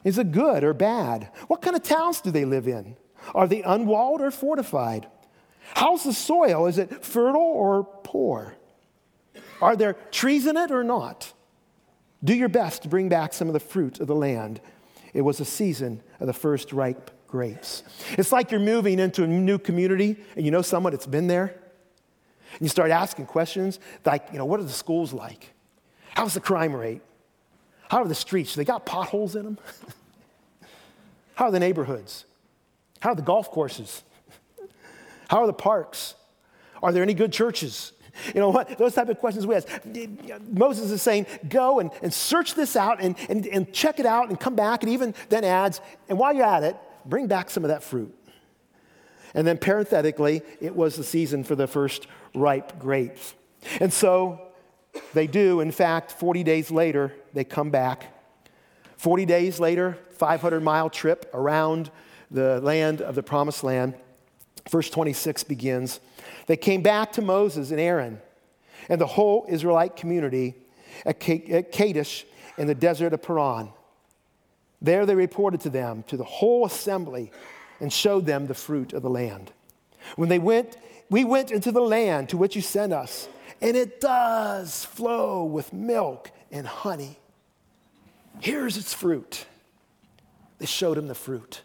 Is 0.03 0.17
it 0.17 0.31
good 0.31 0.63
or 0.63 0.73
bad? 0.73 1.29
What 1.47 1.61
kind 1.61 1.75
of 1.75 1.83
towns 1.83 2.21
do 2.21 2.31
they 2.31 2.45
live 2.45 2.67
in? 2.67 2.95
Are 3.35 3.47
they 3.47 3.61
unwalled 3.61 4.21
or 4.21 4.31
fortified? 4.31 5.07
How's 5.75 6.03
the 6.03 6.13
soil? 6.13 6.65
Is 6.67 6.77
it 6.77 7.03
fertile 7.05 7.41
or 7.41 7.83
poor? 8.03 8.55
Are 9.61 9.75
there 9.75 9.93
trees 10.11 10.47
in 10.47 10.55
it 10.55 10.71
or 10.71 10.83
not? 10.83 11.33
Do 12.23 12.33
your 12.33 12.49
best 12.49 12.83
to 12.83 12.89
bring 12.89 13.09
back 13.09 13.33
some 13.33 13.47
of 13.47 13.53
the 13.53 13.59
fruit 13.59 13.99
of 13.99 14.07
the 14.07 14.15
land. 14.15 14.61
It 15.13 15.21
was 15.21 15.39
a 15.39 15.45
season 15.45 16.01
of 16.19 16.27
the 16.27 16.33
first 16.33 16.71
ripe 16.71 17.11
grapes. 17.27 17.83
It's 18.17 18.31
like 18.31 18.51
you're 18.51 18.59
moving 18.59 18.99
into 18.99 19.23
a 19.23 19.27
new 19.27 19.59
community 19.59 20.15
and 20.35 20.45
you 20.45 20.51
know 20.51 20.61
someone 20.61 20.93
that's 20.93 21.05
been 21.05 21.27
there 21.27 21.59
and 22.53 22.61
you 22.61 22.69
start 22.69 22.91
asking 22.91 23.25
questions 23.25 23.79
like, 24.05 24.27
you 24.31 24.37
know, 24.37 24.45
what 24.45 24.59
are 24.59 24.63
the 24.63 24.69
schools 24.69 25.13
like? 25.13 25.53
How's 26.15 26.33
the 26.33 26.39
crime 26.39 26.75
rate? 26.75 27.01
How 27.89 27.99
are 27.99 28.07
the 28.07 28.15
streets? 28.15 28.53
Do 28.53 28.61
they 28.61 28.65
got 28.65 28.85
potholes 28.85 29.35
in 29.35 29.43
them? 29.43 29.57
How 31.35 31.45
are 31.45 31.51
the 31.51 31.59
neighborhoods? 31.59 32.25
How 32.99 33.11
are 33.11 33.15
the 33.15 33.21
golf 33.21 33.51
courses? 33.51 34.03
How 35.29 35.41
are 35.41 35.47
the 35.47 35.53
parks? 35.53 36.15
Are 36.81 36.91
there 36.91 37.03
any 37.03 37.13
good 37.13 37.31
churches? 37.31 37.93
You 38.33 38.41
know 38.41 38.49
what? 38.49 38.77
Those 38.77 38.95
type 38.95 39.09
of 39.09 39.19
questions 39.19 39.45
we 39.45 39.55
ask. 39.55 39.67
Moses 40.49 40.91
is 40.91 41.01
saying, 41.01 41.27
go 41.47 41.79
and, 41.79 41.91
and 42.01 42.11
search 42.11 42.55
this 42.55 42.75
out 42.75 42.99
and, 42.99 43.15
and, 43.29 43.45
and 43.45 43.71
check 43.71 43.99
it 43.99 44.05
out 44.05 44.29
and 44.29 44.39
come 44.39 44.55
back, 44.55 44.81
and 44.83 44.91
even 44.91 45.13
then 45.29 45.43
adds, 45.43 45.81
and 46.09 46.17
while 46.17 46.33
you're 46.33 46.45
at 46.45 46.63
it, 46.63 46.75
bring 47.05 47.27
back 47.27 47.49
some 47.49 47.63
of 47.63 47.67
that 47.69 47.83
fruit. 47.83 48.16
And 49.33 49.45
then 49.45 49.57
parenthetically, 49.57 50.41
it 50.61 50.75
was 50.75 50.95
the 50.95 51.03
season 51.03 51.43
for 51.43 51.55
the 51.55 51.67
first 51.67 52.07
ripe 52.33 52.79
grapes. 52.79 53.35
And 53.79 53.91
so 53.91 54.41
they 55.13 55.27
do. 55.27 55.59
In 55.59 55.71
fact, 55.71 56.11
40 56.11 56.43
days 56.43 56.71
later, 56.71 57.13
they 57.33 57.43
come 57.43 57.69
back. 57.69 58.13
40 58.97 59.25
days 59.25 59.59
later, 59.59 59.97
500 60.11 60.61
mile 60.61 60.89
trip 60.89 61.29
around 61.33 61.91
the 62.31 62.59
land 62.61 63.01
of 63.01 63.15
the 63.15 63.23
promised 63.23 63.63
land. 63.63 63.95
Verse 64.69 64.89
26 64.89 65.43
begins 65.43 65.99
They 66.47 66.57
came 66.57 66.81
back 66.81 67.13
to 67.13 67.21
Moses 67.21 67.71
and 67.71 67.79
Aaron 67.79 68.19
and 68.89 68.99
the 68.99 69.07
whole 69.07 69.45
Israelite 69.49 69.95
community 69.95 70.55
at 71.05 71.19
Kadesh 71.19 72.25
in 72.57 72.67
the 72.67 72.75
desert 72.75 73.13
of 73.13 73.21
Paran. 73.21 73.69
There 74.81 75.05
they 75.05 75.15
reported 75.15 75.61
to 75.61 75.69
them, 75.69 76.03
to 76.07 76.17
the 76.17 76.23
whole 76.23 76.65
assembly, 76.65 77.31
and 77.79 77.91
showed 77.91 78.25
them 78.25 78.47
the 78.47 78.53
fruit 78.53 78.93
of 78.93 79.01
the 79.01 79.09
land. 79.09 79.51
When 80.15 80.29
they 80.29 80.39
went, 80.39 80.77
we 81.09 81.23
went 81.23 81.51
into 81.51 81.71
the 81.71 81.81
land 81.81 82.29
to 82.29 82.37
which 82.37 82.55
you 82.55 82.61
sent 82.61 82.93
us, 82.93 83.27
and 83.61 83.75
it 83.75 83.99
does 83.99 84.85
flow 84.85 85.43
with 85.43 85.73
milk 85.73 86.31
and 86.51 86.67
honey. 86.67 87.19
Here's 88.39 88.77
its 88.77 88.93
fruit. 88.93 89.45
They 90.59 90.65
showed 90.65 90.97
him 90.97 91.07
the 91.07 91.15
fruit. 91.15 91.61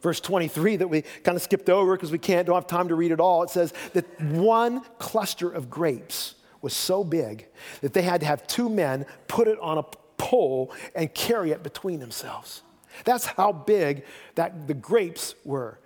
Verse 0.00 0.20
23 0.20 0.76
that 0.76 0.88
we 0.88 1.02
kind 1.24 1.36
of 1.36 1.42
skipped 1.42 1.68
over 1.68 1.96
because 1.96 2.12
we 2.12 2.18
can't, 2.18 2.46
don't 2.46 2.54
have 2.54 2.66
time 2.66 2.88
to 2.88 2.94
read 2.94 3.10
it 3.10 3.20
all. 3.20 3.42
It 3.42 3.50
says 3.50 3.72
that 3.94 4.20
one 4.20 4.82
cluster 4.98 5.50
of 5.50 5.68
grapes 5.68 6.34
was 6.62 6.74
so 6.74 7.02
big 7.02 7.46
that 7.80 7.92
they 7.94 8.02
had 8.02 8.20
to 8.20 8.26
have 8.26 8.46
two 8.46 8.68
men 8.68 9.06
put 9.26 9.48
it 9.48 9.58
on 9.60 9.78
a 9.78 9.82
pole 10.16 10.72
and 10.94 11.12
carry 11.14 11.50
it 11.50 11.62
between 11.62 12.00
themselves. 12.00 12.62
That's 13.04 13.26
how 13.26 13.52
big 13.52 14.04
that 14.34 14.66
the 14.66 14.74
grapes 14.74 15.34
were. 15.44 15.78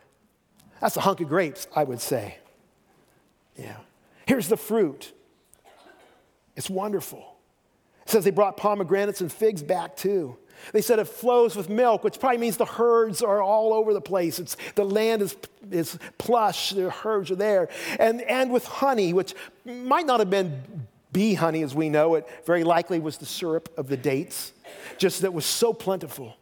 That's 0.80 0.96
a 0.96 1.00
hunk 1.00 1.20
of 1.20 1.28
grapes, 1.28 1.66
I 1.74 1.84
would 1.84 2.00
say. 2.00 2.38
Yeah. 3.56 3.76
Here's 4.26 4.48
the 4.48 4.56
fruit. 4.56 5.12
It's 6.56 6.70
wonderful. 6.70 7.36
It 8.02 8.10
says 8.10 8.24
they 8.24 8.30
brought 8.30 8.56
pomegranates 8.56 9.20
and 9.20 9.32
figs 9.32 9.62
back 9.62 9.96
too. 9.96 10.36
They 10.72 10.80
said 10.80 10.98
it 10.98 11.06
flows 11.06 11.56
with 11.56 11.68
milk, 11.68 12.04
which 12.04 12.20
probably 12.20 12.38
means 12.38 12.56
the 12.56 12.64
herds 12.64 13.22
are 13.22 13.42
all 13.42 13.72
over 13.72 13.92
the 13.92 14.00
place. 14.00 14.38
It's, 14.38 14.56
the 14.74 14.84
land 14.84 15.22
is, 15.22 15.36
is 15.70 15.98
plush, 16.18 16.70
the 16.70 16.90
herds 16.90 17.30
are 17.30 17.36
there. 17.36 17.68
And, 17.98 18.22
and 18.22 18.52
with 18.52 18.64
honey, 18.64 19.12
which 19.12 19.34
might 19.64 20.06
not 20.06 20.20
have 20.20 20.30
been 20.30 20.62
bee 21.12 21.34
honey 21.34 21.62
as 21.62 21.74
we 21.74 21.88
know 21.88 22.14
it, 22.14 22.28
very 22.46 22.64
likely 22.64 23.00
was 23.00 23.18
the 23.18 23.26
syrup 23.26 23.68
of 23.76 23.88
the 23.88 23.96
dates, 23.96 24.52
just 24.98 25.22
that 25.22 25.32
was 25.32 25.44
so 25.44 25.72
plentiful. 25.72 26.36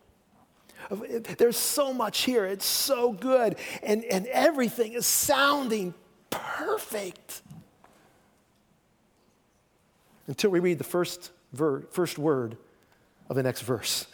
There's 0.91 1.57
so 1.57 1.93
much 1.93 2.23
here. 2.23 2.45
It's 2.45 2.65
so 2.65 3.13
good. 3.13 3.57
And, 3.83 4.05
and 4.05 4.27
everything 4.27 4.93
is 4.93 5.07
sounding 5.07 5.95
perfect. 6.31 7.43
Until 10.27 10.51
we 10.51 10.61
read 10.61 10.79
the 10.79 10.85
first, 10.85 11.31
ver- 11.53 11.83
first 11.91 12.19
word 12.19 12.57
of 13.29 13.37
the 13.37 13.43
next 13.43 13.63
verse. 13.63 14.07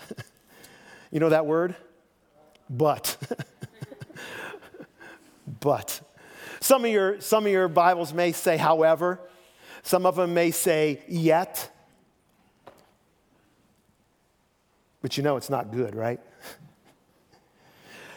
you 1.11 1.21
know 1.21 1.30
that 1.30 1.47
word? 1.47 1.75
But. 2.68 3.16
but. 5.61 6.00
Some 6.61 6.85
of, 6.85 6.90
your, 6.90 7.21
some 7.21 7.47
of 7.47 7.52
your 7.52 7.68
Bibles 7.68 8.12
may 8.12 8.33
say, 8.33 8.56
however. 8.56 9.21
Some 9.83 10.04
of 10.04 10.16
them 10.16 10.35
may 10.35 10.50
say, 10.50 11.00
yet. 11.09 11.71
But 15.00 15.16
you 15.16 15.23
know 15.23 15.37
it's 15.37 15.50
not 15.50 15.71
good, 15.71 15.95
right? 15.95 16.21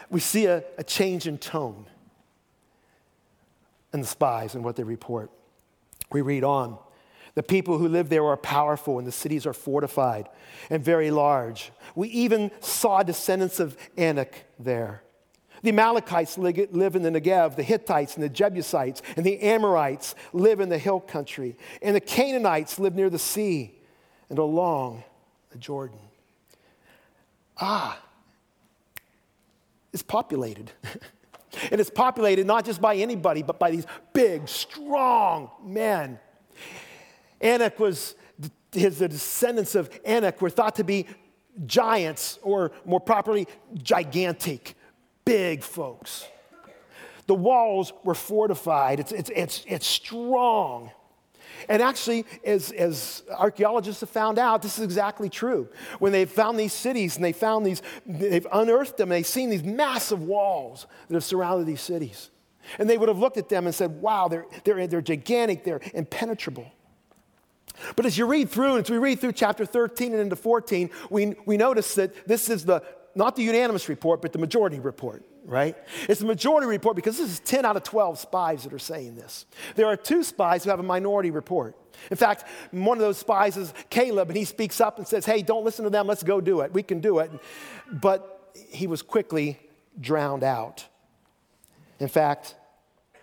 we 0.10 0.20
see 0.20 0.46
a, 0.46 0.64
a 0.78 0.84
change 0.84 1.28
in 1.28 1.38
tone 1.38 1.86
in 3.94 4.02
the 4.02 4.08
spies 4.08 4.56
and 4.56 4.64
what 4.64 4.76
they 4.76 4.84
report. 4.84 5.32
We 6.12 6.22
read 6.22 6.44
on. 6.44 6.78
The 7.36 7.44
people 7.44 7.78
who 7.78 7.88
live 7.88 8.10
there 8.10 8.26
are 8.26 8.38
powerful, 8.38 8.98
and 8.98 9.08
the 9.08 9.12
cities 9.12 9.46
are 9.46 9.54
fortified 9.54 10.28
and 10.70 10.84
very 10.84 11.12
large. 11.12 11.72
We 11.96 12.10
even 12.10 12.52
saw 12.60 13.04
descendants 13.04 13.60
of 13.60 13.78
Anak 13.98 14.46
there. 14.58 15.04
The 15.62 15.70
Amalekites 15.70 16.38
live 16.38 16.96
in 16.96 17.02
the 17.02 17.10
Negev, 17.10 17.56
the 17.56 17.64
Hittites 17.64 18.16
and 18.16 18.24
the 18.24 18.30
Jebusites, 18.30 19.02
and 19.18 19.26
the 19.26 19.40
Amorites 19.42 20.16
live 20.32 20.60
in 20.60 20.70
the 20.70 20.78
hill 20.78 21.00
country, 21.00 21.58
and 21.82 21.96
the 21.96 22.02
Canaanites 22.02 22.80
live 22.80 22.96
near 22.96 23.10
the 23.10 23.20
sea 23.20 23.76
and 24.30 24.40
along 24.40 25.04
the 25.52 25.58
Jordan. 25.58 26.00
Ah, 27.58 28.02
it's 29.94 30.04
populated. 30.04 30.72
and 31.72 31.82
it's 31.82 31.90
populated 31.90 32.46
not 32.46 32.66
just 32.66 32.82
by 32.82 32.96
anybody, 32.96 33.44
but 33.44 33.60
by 33.60 33.72
these 33.72 33.86
big, 34.14 34.48
strong 34.48 35.50
men. 35.64 36.20
Anak 37.42 37.80
was, 37.80 38.16
his, 38.72 39.00
the 39.00 39.08
descendants 39.08 39.76
of 39.76 39.90
Anak 40.06 40.42
were 40.42 40.50
thought 40.50 40.76
to 40.76 40.84
be 40.84 41.06
giants, 41.66 42.40
or 42.42 42.72
more 42.86 43.00
properly, 43.00 43.48
gigantic, 43.82 44.76
big 45.26 45.64
folks. 45.64 46.26
The 47.28 47.36
walls 47.36 47.94
were 48.04 48.16
fortified, 48.16 49.00
it's, 49.00 49.12
it's, 49.12 49.30
it's, 49.36 49.64
it's 49.68 49.88
strong. 49.88 50.92
And 51.68 51.82
actually, 51.82 52.26
as, 52.44 52.72
as 52.72 53.24
archaeologists 53.38 54.02
have 54.02 54.10
found 54.10 54.40
out, 54.40 54.62
this 54.62 54.78
is 54.78 54.84
exactly 54.84 55.30
true. 55.30 55.70
When 56.00 56.12
they've 56.12 56.30
found 56.30 56.60
these 56.60 56.74
cities 56.74 57.16
and 57.16 57.24
they 57.24 57.34
found 57.34 57.66
these, 57.66 57.82
they've 58.06 58.48
unearthed 58.52 58.98
them, 58.98 59.12
and 59.12 59.18
they've 59.18 59.28
seen 59.28 59.50
these 59.50 59.64
massive 59.64 60.24
walls 60.24 60.88
that 61.08 61.14
have 61.14 61.24
surrounded 61.24 61.68
these 61.68 61.82
cities. 61.82 62.30
And 62.78 62.90
they 62.90 62.98
would 62.98 63.10
have 63.10 63.20
looked 63.20 63.38
at 63.38 63.50
them 63.50 63.66
and 63.66 63.74
said, 63.74 64.02
wow, 64.02 64.28
they're, 64.28 64.46
they're, 64.64 64.88
they're 64.88 65.02
gigantic, 65.02 65.64
they're 65.64 65.82
impenetrable. 65.94 66.72
But 67.96 68.06
as 68.06 68.18
you 68.18 68.26
read 68.26 68.50
through, 68.50 68.76
and 68.76 68.86
as 68.86 68.90
we 68.90 68.98
read 68.98 69.20
through 69.20 69.34
chapter 69.34 69.66
13 69.66 70.12
and 70.12 70.22
into 70.22 70.36
14, 70.36 70.90
we, 71.10 71.36
we 71.46 71.58
notice 71.58 71.96
that 71.96 72.28
this 72.28 72.50
is 72.50 72.66
the, 72.66 72.84
not 73.16 73.36
the 73.36 73.44
unanimous 73.44 73.90
report, 73.90 74.22
but 74.22 74.34
the 74.34 74.40
majority 74.40 74.80
report, 74.80 75.24
right? 75.46 75.76
It's 76.08 76.20
the 76.20 76.26
majority 76.26 76.68
report 76.68 76.96
because 76.96 77.18
this 77.18 77.30
is 77.30 77.40
10 77.42 77.66
out 77.66 77.76
of 77.76 77.84
12 77.84 78.20
spies 78.20 78.64
that 78.64 78.74
are 78.74 78.80
saying 78.80 79.16
this. 79.16 79.46
There 79.76 79.88
are 79.88 79.98
two 79.98 80.24
spies 80.24 80.64
who 80.64 80.70
have 80.70 80.80
a 80.80 80.84
minority 80.84 81.32
report. 81.32 81.76
In 82.12 82.18
fact, 82.18 82.46
one 82.72 82.98
of 82.98 83.02
those 83.02 83.18
spies 83.18 83.58
is 83.58 83.74
Caleb, 83.90 84.30
and 84.30 84.38
he 84.38 84.46
speaks 84.46 84.80
up 84.80 84.98
and 84.98 85.08
says, 85.08 85.26
Hey, 85.26 85.42
don't 85.42 85.66
listen 85.66 85.84
to 85.84 85.90
them, 85.90 86.08
let's 86.08 86.24
go 86.24 86.40
do 86.40 86.62
it. 86.62 86.74
We 86.74 86.84
can 86.84 87.00
do 87.00 87.20
it. 87.20 87.32
But 87.92 88.54
he 88.70 88.88
was 88.88 89.02
quickly 89.02 89.60
drowned 90.00 90.44
out. 90.44 90.86
In 92.00 92.08
fact, 92.08 92.56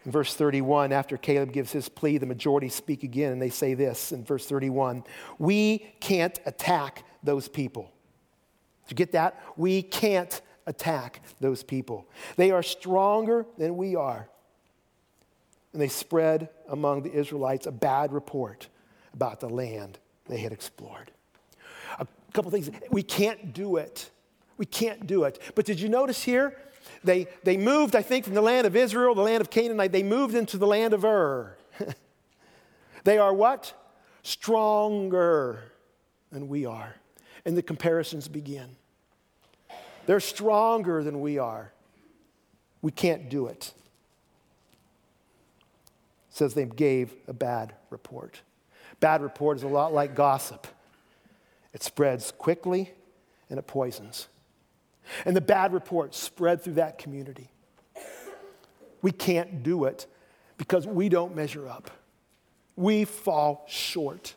in 0.05 0.13
verse 0.13 0.35
31, 0.35 0.93
after 0.93 1.17
Caleb 1.17 1.53
gives 1.53 1.73
his 1.73 1.89
plea, 1.89 2.19
the 2.19 2.27
majority 2.27 2.69
speak 2.69 3.03
again, 3.03 3.33
and 3.33 3.43
they 3.43 3.51
say 3.51 3.75
this 3.75 4.13
in 4.13 4.25
verse 4.25 4.47
31 4.47 5.05
We 5.39 5.79
can't 6.01 6.39
attack 6.47 7.05
those 7.23 7.49
people. 7.49 7.91
Did 8.87 8.93
you 8.93 8.97
get 8.97 9.13
that? 9.13 9.43
We 9.57 9.83
can't 9.83 10.41
attack 10.67 11.23
those 11.41 11.63
people. 11.63 12.07
They 12.37 12.51
are 12.51 12.63
stronger 12.63 13.47
than 13.57 13.77
we 13.77 13.97
are. 13.97 14.29
And 15.73 15.81
they 15.81 15.89
spread 15.89 16.49
among 16.69 17.03
the 17.03 17.13
Israelites 17.13 17.67
a 17.67 17.73
bad 17.73 18.13
report 18.13 18.69
about 19.13 19.41
the 19.41 19.49
land 19.49 19.99
they 20.27 20.39
had 20.39 20.53
explored. 20.53 21.11
A 21.99 22.07
couple 22.33 22.51
things. 22.51 22.71
We 22.91 23.03
can't 23.03 23.53
do 23.53 23.77
it. 23.77 24.11
We 24.57 24.67
can't 24.67 25.07
do 25.07 25.25
it. 25.25 25.41
But 25.55 25.65
did 25.65 25.81
you 25.81 25.89
notice 25.89 26.23
here? 26.23 26.57
They, 27.05 27.27
they 27.45 27.57
moved, 27.57 27.95
I 27.95 28.03
think, 28.03 28.25
from 28.25 28.35
the 28.35 28.43
land 28.43 28.67
of 28.67 28.75
Israel, 28.75 29.15
the 29.15 29.23
land 29.23 29.41
of 29.41 29.51
Canaan, 29.51 29.77
they 29.91 30.03
moved 30.03 30.35
into 30.35 30.57
the 30.57 30.67
land 30.67 30.95
of 30.95 31.05
Ur. 31.05 31.57
they 33.05 33.19
are 33.19 33.35
what? 33.35 33.73
Stronger 34.23 35.63
than 36.31 36.49
we 36.49 36.65
are. 36.65 36.97
And 37.45 37.57
the 37.57 37.63
comparisons 37.63 38.29
begin. 38.29 38.77
They're 40.07 40.21
stronger 40.21 41.03
than 41.03 41.21
we 41.21 41.39
are. 41.39 41.73
We 42.81 42.93
can't 42.93 43.29
do 43.29 43.47
it. 43.47 43.73
it 46.31 46.37
says 46.37 46.55
they 46.55 46.65
gave 46.65 47.13
a 47.27 47.33
bad 47.33 47.75
report. 47.91 48.41
Bad 49.01 49.23
report 49.23 49.59
is 49.59 49.63
a 49.65 49.69
lot 49.69 49.93
like 49.93 50.15
gossip. 50.15 50.67
It 51.75 51.83
spreads 51.83 52.33
quickly 52.33 52.93
and 53.51 53.59
it 53.59 53.67
poisons. 53.67 54.29
And 55.25 55.37
the 55.37 55.41
bad 55.41 55.73
report 55.73 56.15
spread 56.15 56.63
through 56.63 56.75
that 56.75 56.99
community. 56.99 57.51
We 59.03 59.13
can't 59.13 59.63
do 59.63 59.85
it 59.85 60.07
because 60.57 60.87
we 60.87 61.09
don't 61.09 61.37
measure 61.37 61.69
up. 61.69 61.91
We 62.77 63.05
fall 63.05 63.65
short. 63.69 64.35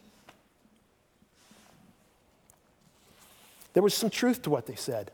There 3.73 3.83
was 3.83 3.93
some 3.93 4.09
truth 4.09 4.41
to 4.43 4.49
what 4.49 4.65
they 4.65 4.75
said. 4.75 5.11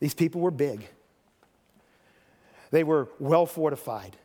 These 0.00 0.14
people 0.14 0.40
were 0.40 0.50
big, 0.50 0.88
they 2.70 2.84
were 2.84 3.08
well 3.18 3.46
fortified. 3.46 4.16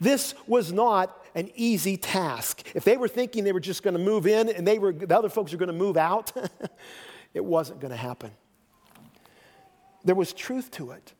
This 0.00 0.34
was 0.46 0.72
not 0.72 1.24
an 1.36 1.50
easy 1.54 1.96
task. 1.96 2.64
If 2.74 2.82
they 2.84 2.96
were 2.96 3.06
thinking 3.06 3.44
they 3.44 3.52
were 3.52 3.60
just 3.60 3.84
going 3.84 3.94
to 3.94 4.00
move 4.00 4.26
in 4.26 4.48
and 4.48 4.66
they 4.66 4.78
were, 4.78 4.92
the 4.92 5.16
other 5.16 5.28
folks 5.28 5.52
were 5.52 5.58
going 5.58 5.68
to 5.68 5.72
move 5.72 5.96
out, 5.96 6.32
it 7.34 7.44
wasn't 7.44 7.80
going 7.80 7.92
to 7.92 7.96
happen. 7.96 8.32
There 10.04 10.16
was 10.16 10.32
truth 10.32 10.72
to 10.72 10.90
it, 10.90 11.12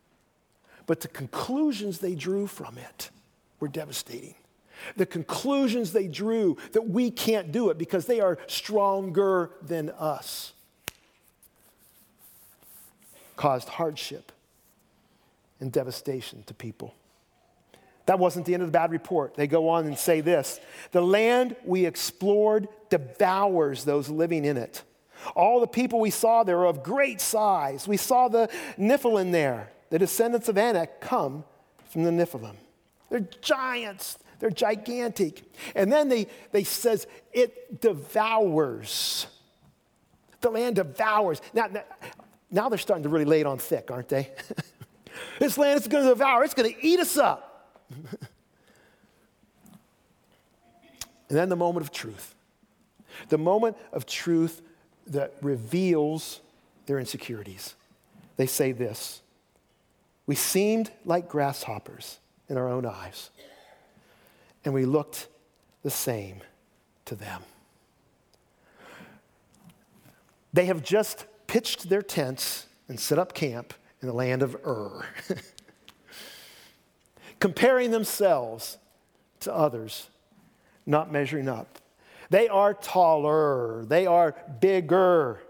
but 0.86 1.00
the 1.00 1.08
conclusions 1.08 1.98
they 2.00 2.16
drew 2.16 2.48
from 2.48 2.78
it 2.78 3.10
were 3.60 3.68
devastating. 3.68 4.34
The 4.96 5.06
conclusions 5.06 5.92
they 5.92 6.08
drew 6.08 6.56
that 6.72 6.88
we 6.88 7.10
can't 7.10 7.52
do 7.52 7.70
it 7.70 7.78
because 7.78 8.06
they 8.06 8.20
are 8.20 8.38
stronger 8.46 9.52
than 9.62 9.90
us 9.90 10.52
caused 13.38 13.68
hardship 13.68 14.32
and 15.60 15.72
devastation 15.72 16.42
to 16.42 16.52
people. 16.52 16.94
That 18.06 18.18
wasn't 18.18 18.46
the 18.46 18.54
end 18.54 18.62
of 18.62 18.68
the 18.68 18.78
bad 18.78 18.90
report. 18.90 19.34
They 19.34 19.46
go 19.46 19.68
on 19.68 19.86
and 19.86 19.96
say 19.96 20.20
this 20.20 20.60
The 20.92 21.00
land 21.00 21.56
we 21.64 21.86
explored 21.86 22.68
devours 22.90 23.84
those 23.84 24.10
living 24.10 24.44
in 24.44 24.56
it. 24.56 24.82
All 25.34 25.60
the 25.60 25.66
people 25.66 26.00
we 26.00 26.10
saw 26.10 26.42
there 26.42 26.58
are 26.60 26.66
of 26.66 26.82
great 26.82 27.20
size. 27.20 27.88
We 27.88 27.96
saw 27.96 28.28
the 28.28 28.48
Nephilim 28.78 29.32
there. 29.32 29.70
The 29.90 29.98
descendants 29.98 30.48
of 30.48 30.58
Anak 30.58 31.00
come 31.00 31.44
from 31.90 32.04
the 32.04 32.10
Nephilim. 32.10 32.56
They're 33.10 33.28
giants. 33.40 34.18
They're 34.38 34.50
gigantic. 34.50 35.42
And 35.74 35.92
then 35.92 36.08
they, 36.08 36.28
they 36.52 36.64
says 36.64 37.06
it 37.32 37.80
devours. 37.80 39.26
The 40.40 40.50
land 40.50 40.76
devours. 40.76 41.40
Now, 41.52 41.66
now, 41.66 41.82
now 42.50 42.68
they're 42.68 42.78
starting 42.78 43.02
to 43.02 43.08
really 43.08 43.24
lay 43.24 43.40
it 43.40 43.46
on 43.46 43.58
thick, 43.58 43.90
aren't 43.90 44.08
they? 44.08 44.30
this 45.38 45.58
land 45.58 45.80
is 45.80 45.88
going 45.88 46.04
to 46.04 46.10
devour. 46.10 46.44
It's 46.44 46.54
going 46.54 46.72
to 46.72 46.86
eat 46.86 47.00
us 47.00 47.16
up. 47.16 47.76
and 47.90 48.08
then 51.28 51.48
the 51.48 51.56
moment 51.56 51.84
of 51.84 51.92
truth. 51.92 52.34
The 53.28 53.38
moment 53.38 53.76
of 53.92 54.06
truth 54.06 54.62
that 55.08 55.34
reveals 55.42 56.40
their 56.86 56.98
insecurities. 56.98 57.74
They 58.36 58.46
say 58.46 58.72
this 58.72 59.20
We 60.26 60.34
seemed 60.34 60.90
like 61.04 61.28
grasshoppers 61.28 62.18
in 62.48 62.56
our 62.56 62.68
own 62.68 62.86
eyes, 62.86 63.30
and 64.64 64.72
we 64.72 64.86
looked 64.86 65.28
the 65.82 65.90
same 65.90 66.40
to 67.04 67.14
them. 67.14 67.42
They 70.52 70.66
have 70.66 70.82
just 70.82 71.26
pitched 71.48 71.88
their 71.88 72.02
tents 72.02 72.66
and 72.86 73.00
set 73.00 73.18
up 73.18 73.34
camp 73.34 73.74
in 74.00 74.06
the 74.06 74.14
land 74.14 74.42
of 74.42 74.54
Ur, 74.64 75.04
comparing 77.40 77.90
themselves 77.90 78.78
to 79.40 79.52
others, 79.52 80.08
not 80.86 81.10
measuring 81.10 81.48
up. 81.48 81.80
They 82.30 82.46
are 82.46 82.74
taller, 82.74 83.84
they 83.86 84.06
are 84.06 84.36
bigger, 84.60 85.40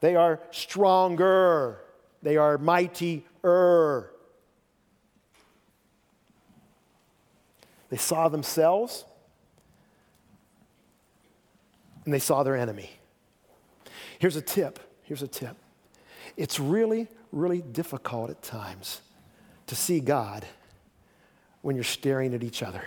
they 0.00 0.16
are 0.16 0.40
stronger, 0.50 1.80
they 2.22 2.36
are 2.36 2.58
mightier. 2.58 3.22
They 7.90 7.96
saw 7.96 8.28
themselves 8.28 9.04
and 12.04 12.12
they 12.12 12.18
saw 12.18 12.42
their 12.42 12.56
enemy. 12.56 12.90
Here's 14.18 14.36
a 14.36 14.42
tip. 14.42 14.78
Here's 15.08 15.22
a 15.22 15.26
tip. 15.26 15.56
It's 16.36 16.60
really, 16.60 17.08
really 17.32 17.62
difficult 17.62 18.28
at 18.28 18.42
times 18.42 19.00
to 19.66 19.74
see 19.74 20.00
God 20.00 20.44
when 21.62 21.76
you're 21.76 21.82
staring 21.82 22.34
at 22.34 22.42
each 22.42 22.62
other. 22.62 22.84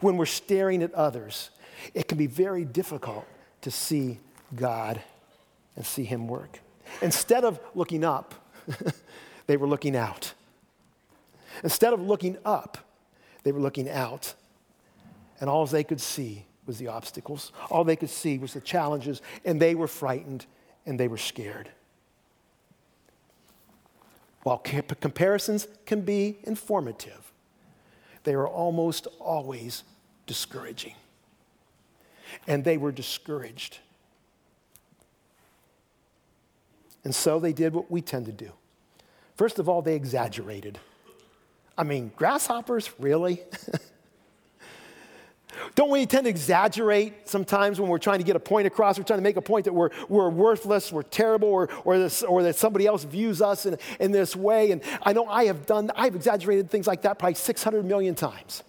When 0.00 0.16
we're 0.16 0.24
staring 0.24 0.84
at 0.84 0.94
others, 0.94 1.50
it 1.94 2.06
can 2.06 2.16
be 2.16 2.28
very 2.28 2.64
difficult 2.64 3.26
to 3.62 3.72
see 3.72 4.20
God 4.54 5.02
and 5.74 5.84
see 5.84 6.04
Him 6.04 6.28
work. 6.28 6.60
Instead 7.00 7.44
of 7.44 7.58
looking 7.74 8.04
up, 8.04 8.36
they 9.48 9.56
were 9.56 9.66
looking 9.66 9.96
out. 9.96 10.34
Instead 11.64 11.92
of 11.92 12.00
looking 12.00 12.38
up, 12.44 12.78
they 13.42 13.50
were 13.50 13.58
looking 13.58 13.90
out. 13.90 14.32
And 15.40 15.50
all 15.50 15.66
they 15.66 15.82
could 15.82 16.00
see 16.00 16.44
was 16.66 16.78
the 16.78 16.86
obstacles. 16.86 17.50
All 17.68 17.82
they 17.82 17.96
could 17.96 18.10
see 18.10 18.38
was 18.38 18.52
the 18.52 18.60
challenges, 18.60 19.20
and 19.44 19.60
they 19.60 19.74
were 19.74 19.88
frightened 19.88 20.46
and 20.86 20.98
they 20.98 21.08
were 21.08 21.18
scared. 21.18 21.70
While 24.42 24.58
comparisons 24.58 25.68
can 25.86 26.00
be 26.00 26.38
informative, 26.44 27.32
they 28.24 28.34
are 28.34 28.48
almost 28.48 29.06
always 29.20 29.84
discouraging. 30.26 30.94
And 32.46 32.64
they 32.64 32.76
were 32.76 32.92
discouraged. 32.92 33.78
And 37.04 37.14
so 37.14 37.38
they 37.38 37.52
did 37.52 37.74
what 37.74 37.90
we 37.90 38.00
tend 38.00 38.26
to 38.26 38.32
do. 38.32 38.52
First 39.36 39.58
of 39.58 39.68
all, 39.68 39.82
they 39.82 39.94
exaggerated. 39.94 40.78
I 41.76 41.84
mean, 41.84 42.12
grasshoppers, 42.16 42.90
really? 42.98 43.42
Don't 45.74 45.90
we 45.90 46.06
tend 46.06 46.24
to 46.24 46.30
exaggerate 46.30 47.28
sometimes 47.28 47.80
when 47.80 47.88
we're 47.88 47.98
trying 47.98 48.18
to 48.18 48.24
get 48.24 48.36
a 48.36 48.40
point 48.40 48.66
across? 48.66 48.98
We're 48.98 49.04
trying 49.04 49.18
to 49.18 49.24
make 49.24 49.36
a 49.36 49.42
point 49.42 49.64
that 49.64 49.72
we're, 49.72 49.90
we're 50.08 50.28
worthless, 50.28 50.92
we're 50.92 51.02
terrible, 51.02 51.48
or, 51.48 51.68
or, 51.84 51.98
this, 51.98 52.22
or 52.22 52.42
that 52.44 52.56
somebody 52.56 52.86
else 52.86 53.04
views 53.04 53.42
us 53.42 53.66
in, 53.66 53.78
in 54.00 54.12
this 54.12 54.34
way. 54.36 54.70
And 54.70 54.82
I 55.02 55.12
know 55.12 55.26
I 55.26 55.44
have 55.44 55.66
done, 55.66 55.90
I've 55.94 56.14
exaggerated 56.14 56.70
things 56.70 56.86
like 56.86 57.02
that 57.02 57.18
probably 57.18 57.34
600 57.34 57.84
million 57.84 58.14
times. 58.14 58.62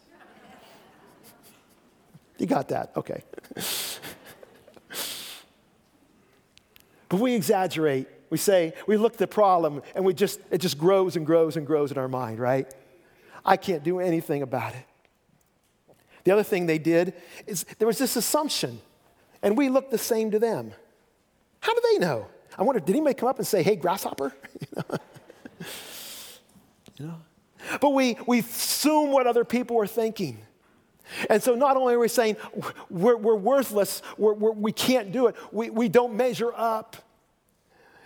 You 2.37 2.47
got 2.47 2.69
that? 2.69 2.91
Okay. 2.95 3.23
but 7.09 7.19
we 7.19 7.33
exaggerate. 7.33 8.07
We 8.29 8.37
say, 8.37 8.73
we 8.87 8.97
look 8.97 9.13
at 9.13 9.19
the 9.19 9.27
problem 9.27 9.83
and 9.93 10.03
we 10.03 10.13
just, 10.13 10.39
it 10.49 10.57
just 10.57 10.77
grows 10.77 11.15
and 11.15 11.25
grows 11.25 11.55
and 11.55 11.67
grows 11.67 11.91
in 11.91 11.97
our 11.97 12.07
mind, 12.07 12.39
right? 12.39 12.73
I 13.45 13.57
can't 13.57 13.83
do 13.83 13.99
anything 13.99 14.41
about 14.41 14.73
it. 14.73 14.85
The 16.23 16.31
other 16.31 16.43
thing 16.43 16.65
they 16.65 16.77
did 16.77 17.13
is 17.47 17.65
there 17.79 17.87
was 17.87 17.97
this 17.97 18.15
assumption, 18.15 18.79
and 19.41 19.57
we 19.57 19.69
looked 19.69 19.91
the 19.91 19.97
same 19.97 20.31
to 20.31 20.39
them. 20.39 20.73
How 21.59 21.73
do 21.73 21.81
they 21.91 21.99
know? 21.99 22.27
I 22.57 22.63
wonder, 22.63 22.79
did 22.79 22.95
anybody 22.95 23.15
come 23.15 23.29
up 23.29 23.37
and 23.39 23.47
say, 23.47 23.63
hey, 23.63 23.75
grasshopper? 23.75 24.33
you 26.97 27.07
know? 27.07 27.15
But 27.81 27.91
we, 27.91 28.17
we 28.27 28.39
assume 28.39 29.11
what 29.11 29.27
other 29.27 29.45
people 29.45 29.79
are 29.79 29.87
thinking. 29.87 30.37
And 31.29 31.41
so 31.41 31.55
not 31.55 31.77
only 31.77 31.95
are 31.95 31.99
we 31.99 32.07
saying 32.07 32.37
we're, 32.89 33.17
we're 33.17 33.35
worthless, 33.35 34.01
we're, 34.17 34.33
we're, 34.33 34.51
we 34.51 34.71
can 34.71 35.05
not 35.05 35.11
do 35.11 35.27
it, 35.27 35.35
we, 35.51 35.69
we 35.69 35.89
don't 35.89 36.15
measure 36.15 36.51
up. 36.55 36.97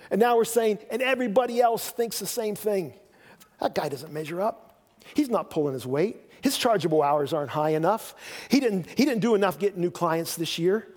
And 0.10 0.19
now 0.19 0.38
we're 0.38 0.45
saying, 0.45 0.80
and 0.89 1.01
everybody 1.01 1.62
else 1.62 1.89
thinks 1.89 2.19
the 2.19 2.27
same 2.27 2.56
thing. 2.56 2.93
That 3.60 3.75
guy 3.75 3.89
doesn't 3.89 4.13
measure 4.13 4.41
up. 4.41 4.80
He's 5.13 5.30
not 5.30 5.49
pulling 5.49 5.73
his 5.73 5.86
weight. 5.86 6.17
His 6.41 6.58
chargeable 6.58 7.02
hours 7.02 7.34
aren't 7.34 7.52
high 7.52 7.71
enough. 7.71 8.15
He 8.50 8.60
didn't, 8.60 8.88
he 8.89 9.06
didn't 9.06 9.21
do 9.21 9.36
enough 9.36 9.60
getting 9.60 9.82
new 9.82 9.91
clients 9.91 10.36
this 10.36 10.58
year. 10.58 10.88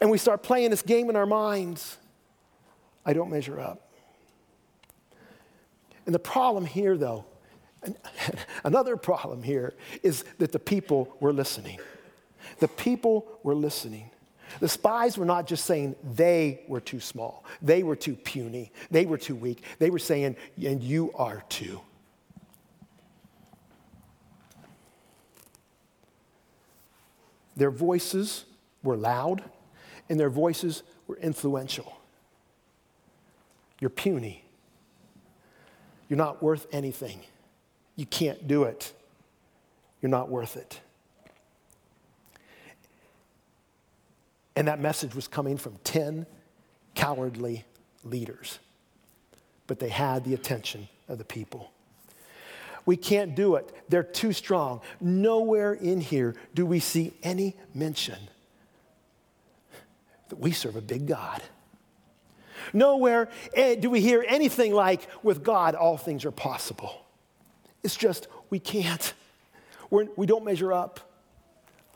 And 0.00 0.10
we 0.10 0.18
start 0.18 0.42
playing 0.42 0.70
this 0.70 0.82
game 0.82 1.08
in 1.10 1.16
our 1.16 1.26
minds. 1.26 1.96
I 3.04 3.12
don't 3.12 3.30
measure 3.30 3.60
up. 3.60 3.88
And 6.04 6.14
the 6.14 6.20
problem 6.20 6.66
here, 6.66 6.96
though, 6.96 7.24
another 8.64 8.96
problem 8.96 9.42
here 9.42 9.74
is 10.02 10.24
that 10.38 10.52
the 10.52 10.58
people 10.58 11.16
were 11.20 11.32
listening. 11.32 11.78
The 12.58 12.68
people 12.68 13.26
were 13.42 13.54
listening. 13.54 14.10
The 14.60 14.68
spies 14.68 15.18
were 15.18 15.24
not 15.24 15.46
just 15.46 15.64
saying 15.64 15.96
they 16.14 16.62
were 16.68 16.80
too 16.80 17.00
small, 17.00 17.44
they 17.60 17.82
were 17.82 17.96
too 17.96 18.14
puny, 18.14 18.72
they 18.90 19.04
were 19.04 19.18
too 19.18 19.34
weak. 19.34 19.62
They 19.78 19.90
were 19.90 19.98
saying, 19.98 20.36
and 20.64 20.82
you 20.82 21.12
are 21.14 21.42
too. 21.48 21.80
Their 27.56 27.70
voices 27.70 28.44
were 28.82 28.96
loud 28.96 29.42
and 30.08 30.20
their 30.20 30.30
voices 30.30 30.82
were 31.06 31.16
influential. 31.16 31.96
You're 33.80 33.90
puny. 33.90 34.44
You're 36.08 36.18
not 36.18 36.42
worth 36.42 36.66
anything. 36.72 37.20
You 37.96 38.06
can't 38.06 38.46
do 38.46 38.64
it. 38.64 38.92
You're 40.00 40.10
not 40.10 40.28
worth 40.28 40.56
it. 40.56 40.80
And 44.54 44.68
that 44.68 44.80
message 44.80 45.14
was 45.14 45.28
coming 45.28 45.56
from 45.56 45.76
10 45.84 46.26
cowardly 46.94 47.64
leaders. 48.04 48.58
But 49.66 49.80
they 49.80 49.88
had 49.88 50.24
the 50.24 50.34
attention 50.34 50.88
of 51.08 51.18
the 51.18 51.24
people. 51.24 51.72
We 52.86 52.96
can't 52.96 53.34
do 53.34 53.56
it. 53.56 53.70
They're 53.88 54.04
too 54.04 54.32
strong. 54.32 54.80
Nowhere 55.00 55.74
in 55.74 56.00
here 56.00 56.34
do 56.54 56.64
we 56.64 56.80
see 56.80 57.12
any 57.22 57.56
mention 57.74 58.18
that 60.28 60.38
we 60.38 60.52
serve 60.52 60.76
a 60.76 60.80
big 60.80 61.06
God. 61.06 61.42
Nowhere 62.72 63.28
eh, 63.54 63.74
do 63.74 63.90
we 63.90 64.00
hear 64.00 64.24
anything 64.26 64.72
like, 64.72 65.08
with 65.22 65.42
God, 65.42 65.74
all 65.74 65.96
things 65.96 66.24
are 66.24 66.30
possible. 66.30 67.04
It's 67.82 67.96
just, 67.96 68.28
we 68.50 68.58
can't. 68.58 69.12
We're, 69.90 70.06
we 70.16 70.26
do 70.26 70.34
not 70.34 70.44
measure 70.44 70.72
up. 70.72 71.00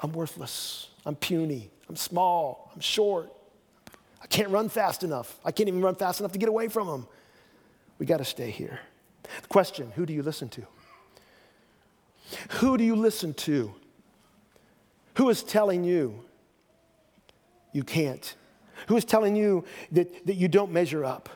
I'm 0.00 0.12
worthless. 0.12 0.88
I'm 1.04 1.16
puny. 1.16 1.70
I'm 1.88 1.96
small. 1.96 2.70
I'm 2.74 2.80
short. 2.80 3.32
I 4.22 4.26
can't 4.26 4.50
run 4.50 4.68
fast 4.68 5.02
enough. 5.02 5.40
I 5.44 5.50
can't 5.50 5.68
even 5.68 5.80
run 5.82 5.96
fast 5.96 6.20
enough 6.20 6.32
to 6.32 6.38
get 6.38 6.48
away 6.48 6.68
from 6.68 6.86
them. 6.86 7.06
We 7.98 8.06
got 8.06 8.18
to 8.18 8.24
stay 8.24 8.50
here. 8.50 8.80
The 9.42 9.48
question 9.48 9.92
who 9.96 10.06
do 10.06 10.12
you 10.12 10.22
listen 10.22 10.48
to? 10.50 10.66
Who 12.50 12.76
do 12.76 12.84
you 12.84 12.96
listen 12.96 13.34
to? 13.34 13.74
Who 15.16 15.28
is 15.28 15.42
telling 15.42 15.84
you 15.84 16.24
you 17.72 17.84
can't? 17.84 18.34
Who 18.88 18.96
is 18.96 19.04
telling 19.04 19.36
you 19.36 19.64
that, 19.92 20.26
that 20.26 20.34
you 20.34 20.48
don't 20.48 20.72
measure 20.72 21.04
up? 21.04 21.28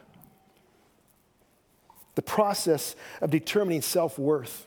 the 2.14 2.22
process 2.22 2.96
of 3.20 3.30
determining 3.30 3.83
self 3.83 4.18
worth. 4.18 4.66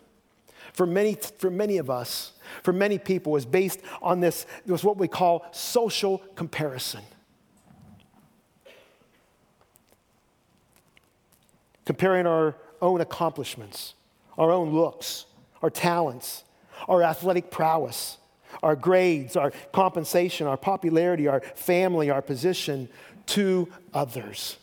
For 0.73 0.85
many, 0.85 1.17
for 1.37 1.49
many 1.49 1.77
of 1.77 1.89
us, 1.89 2.33
for 2.61 2.73
many 2.73 2.97
people, 2.97 3.35
is 3.35 3.45
based 3.45 3.79
on 4.01 4.19
this, 4.19 4.45
was 4.65 4.83
what 4.83 4.97
we 4.97 5.07
call 5.07 5.45
social 5.51 6.19
comparison. 6.35 7.01
Comparing 11.85 12.27
our 12.27 12.55
own 12.81 12.99
accomplishments, 12.99 13.93
our 14.37 14.51
own 14.51 14.71
looks, 14.71 15.25
our 15.61 15.69
talents, 15.69 16.43
our 16.87 17.03
athletic 17.03 17.51
prowess, 17.51 18.17
our 18.63 18.75
grades, 18.75 19.35
our 19.35 19.51
compensation, 19.71 20.47
our 20.47 20.57
popularity, 20.57 21.27
our 21.27 21.41
family, 21.41 22.09
our 22.09 22.21
position 22.21 22.89
to 23.27 23.67
others. 23.93 24.57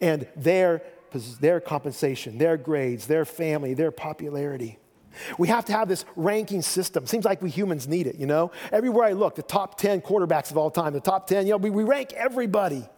And 0.00 0.26
their, 0.36 0.82
their 1.40 1.60
compensation, 1.60 2.38
their 2.38 2.56
grades, 2.56 3.06
their 3.06 3.24
family, 3.24 3.74
their 3.74 3.90
popularity. 3.90 4.78
We 5.38 5.48
have 5.48 5.64
to 5.66 5.72
have 5.72 5.88
this 5.88 6.04
ranking 6.16 6.62
system. 6.62 7.06
Seems 7.06 7.24
like 7.24 7.42
we 7.42 7.50
humans 7.50 7.88
need 7.88 8.06
it, 8.06 8.16
you 8.16 8.26
know? 8.26 8.52
Everywhere 8.72 9.06
I 9.06 9.12
look, 9.12 9.34
the 9.34 9.42
top 9.42 9.78
10 9.78 10.02
quarterbacks 10.02 10.50
of 10.50 10.56
all 10.56 10.70
time, 10.70 10.92
the 10.92 11.00
top 11.00 11.26
10, 11.26 11.46
you 11.46 11.52
know, 11.52 11.56
we, 11.56 11.70
we 11.70 11.82
rank 11.82 12.12
everybody. 12.12 12.88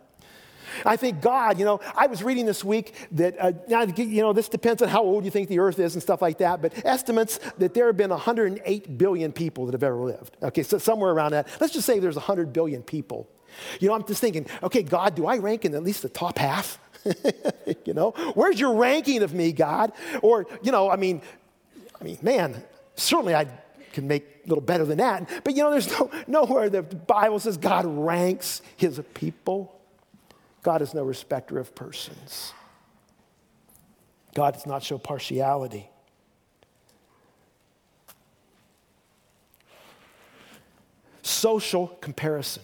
I 0.85 0.97
think 0.97 1.21
God, 1.21 1.59
you 1.59 1.65
know, 1.65 1.81
I 1.95 2.07
was 2.07 2.23
reading 2.23 2.47
this 2.47 2.65
week 2.65 2.95
that, 3.13 3.37
uh, 3.39 3.53
you 3.97 4.23
know, 4.23 4.33
this 4.33 4.49
depends 4.49 4.83
on 4.83 4.89
how 4.89 5.03
old 5.03 5.25
you 5.25 5.31
think 5.31 5.49
the 5.49 5.59
earth 5.59 5.79
is 5.79 5.95
and 5.95 6.03
stuff 6.03 6.23
like 6.23 6.39
that, 6.39 6.63
but 6.63 6.85
estimates 6.85 7.39
that 7.59 7.75
there 7.75 7.87
have 7.87 7.97
been 7.97 8.11
108 8.11 8.99
billion 8.99 9.33
people 9.33 9.67
that 9.67 9.73
have 9.73 9.83
ever 9.83 9.97
lived. 9.97 10.37
Okay, 10.43 10.63
so 10.63 10.79
somewhere 10.79 11.13
around 11.13 11.33
that. 11.33 11.49
Let's 11.61 11.73
just 11.73 11.87
say 11.87 11.99
there's 11.99 12.17
100 12.17 12.53
billion 12.53 12.83
people. 12.83 13.29
You 13.81 13.89
know, 13.89 13.95
I'm 13.95 14.05
just 14.07 14.21
thinking, 14.21 14.47
okay, 14.63 14.83
God, 14.83 15.15
do 15.15 15.27
I 15.27 15.39
rank 15.39 15.65
in 15.65 15.75
at 15.75 15.83
least 15.83 16.03
the 16.03 16.09
top 16.09 16.39
half? 16.39 16.79
you 17.85 17.95
know, 17.95 18.13
where's 18.35 18.59
your 18.59 18.75
ranking 18.75 19.23
of 19.23 19.35
me, 19.35 19.53
God? 19.53 19.93
Or, 20.23 20.47
you 20.63 20.73
know, 20.73 20.91
I 20.91 20.97
mean, 20.97 21.21
I 22.01 22.05
mean, 22.05 22.19
man, 22.23 22.63
certainly 22.95 23.35
I 23.35 23.47
can 23.93 24.09
make 24.09 24.25
a 24.45 24.49
little 24.49 24.63
better 24.63 24.85
than 24.85 24.99
that. 24.99 25.29
But 25.45 25.55
you 25.55 25.63
know, 25.63 25.71
there's 25.71 25.91
no, 25.91 26.11
nowhere 26.27 26.71
the 26.71 26.83
Bible 26.83 27.39
says 27.39 27.57
God 27.57 27.85
ranks 27.87 28.63
his 28.77 29.01
people. 29.15 29.79
God 30.63 30.83
is 30.83 30.95
no 30.95 31.03
respecter 31.03 31.59
of 31.59 31.75
persons. 31.75 32.53
God 34.35 34.55
does 34.55 34.67
not 34.67 34.83
show 34.83 34.99
partiality. 34.99 35.89
Social 41.23 41.89
comparison. 42.01 42.63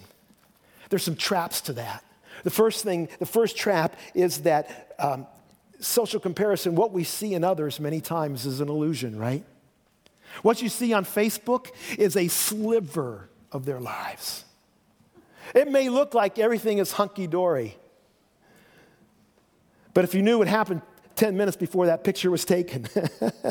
There's 0.88 1.02
some 1.02 1.16
traps 1.16 1.60
to 1.62 1.74
that. 1.74 2.04
The 2.44 2.50
first 2.50 2.84
thing, 2.84 3.08
the 3.18 3.26
first 3.26 3.56
trap 3.56 3.96
is 4.14 4.38
that 4.42 4.94
um, 4.98 5.26
social 5.80 6.20
comparison, 6.20 6.74
what 6.76 6.92
we 6.92 7.04
see 7.04 7.34
in 7.34 7.44
others 7.44 7.80
many 7.80 8.00
times 8.00 8.46
is 8.46 8.60
an 8.60 8.68
illusion, 8.68 9.18
right? 9.18 9.44
What 10.42 10.62
you 10.62 10.68
see 10.68 10.92
on 10.92 11.04
Facebook 11.04 11.68
is 11.98 12.16
a 12.16 12.28
sliver 12.28 13.28
of 13.50 13.64
their 13.64 13.80
lives. 13.80 14.44
It 15.54 15.70
may 15.70 15.88
look 15.88 16.14
like 16.14 16.38
everything 16.38 16.78
is 16.78 16.92
hunky 16.92 17.26
dory, 17.26 17.76
but 19.98 20.04
if 20.04 20.14
you 20.14 20.22
knew 20.22 20.38
what 20.38 20.46
happened 20.46 20.80
10 21.16 21.36
minutes 21.36 21.56
before 21.56 21.86
that 21.86 22.04
picture 22.04 22.30
was 22.30 22.44
taken, 22.44 22.86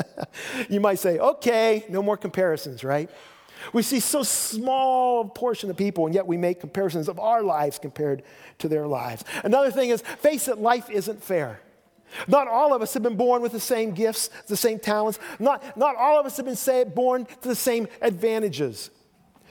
you 0.70 0.80
might 0.80 0.98
say, 0.98 1.18
okay, 1.18 1.84
no 1.90 2.02
more 2.02 2.16
comparisons, 2.16 2.82
right? 2.82 3.10
We 3.74 3.82
see 3.82 4.00
so 4.00 4.22
small 4.22 5.20
a 5.20 5.28
portion 5.28 5.68
of 5.68 5.76
people, 5.76 6.06
and 6.06 6.14
yet 6.14 6.26
we 6.26 6.38
make 6.38 6.60
comparisons 6.60 7.06
of 7.06 7.20
our 7.20 7.42
lives 7.42 7.78
compared 7.78 8.22
to 8.60 8.68
their 8.68 8.86
lives. 8.86 9.24
Another 9.44 9.70
thing 9.70 9.90
is, 9.90 10.00
face 10.00 10.48
it, 10.48 10.56
life 10.56 10.88
isn't 10.88 11.22
fair. 11.22 11.60
Not 12.26 12.48
all 12.48 12.72
of 12.72 12.80
us 12.80 12.94
have 12.94 13.02
been 13.02 13.18
born 13.18 13.42
with 13.42 13.52
the 13.52 13.60
same 13.60 13.90
gifts, 13.90 14.30
the 14.46 14.56
same 14.56 14.78
talents. 14.78 15.18
Not, 15.38 15.76
not 15.76 15.96
all 15.96 16.18
of 16.18 16.24
us 16.24 16.38
have 16.38 16.46
been 16.46 16.56
say, 16.56 16.84
born 16.84 17.26
to 17.42 17.48
the 17.48 17.54
same 17.54 17.88
advantages. 18.00 18.88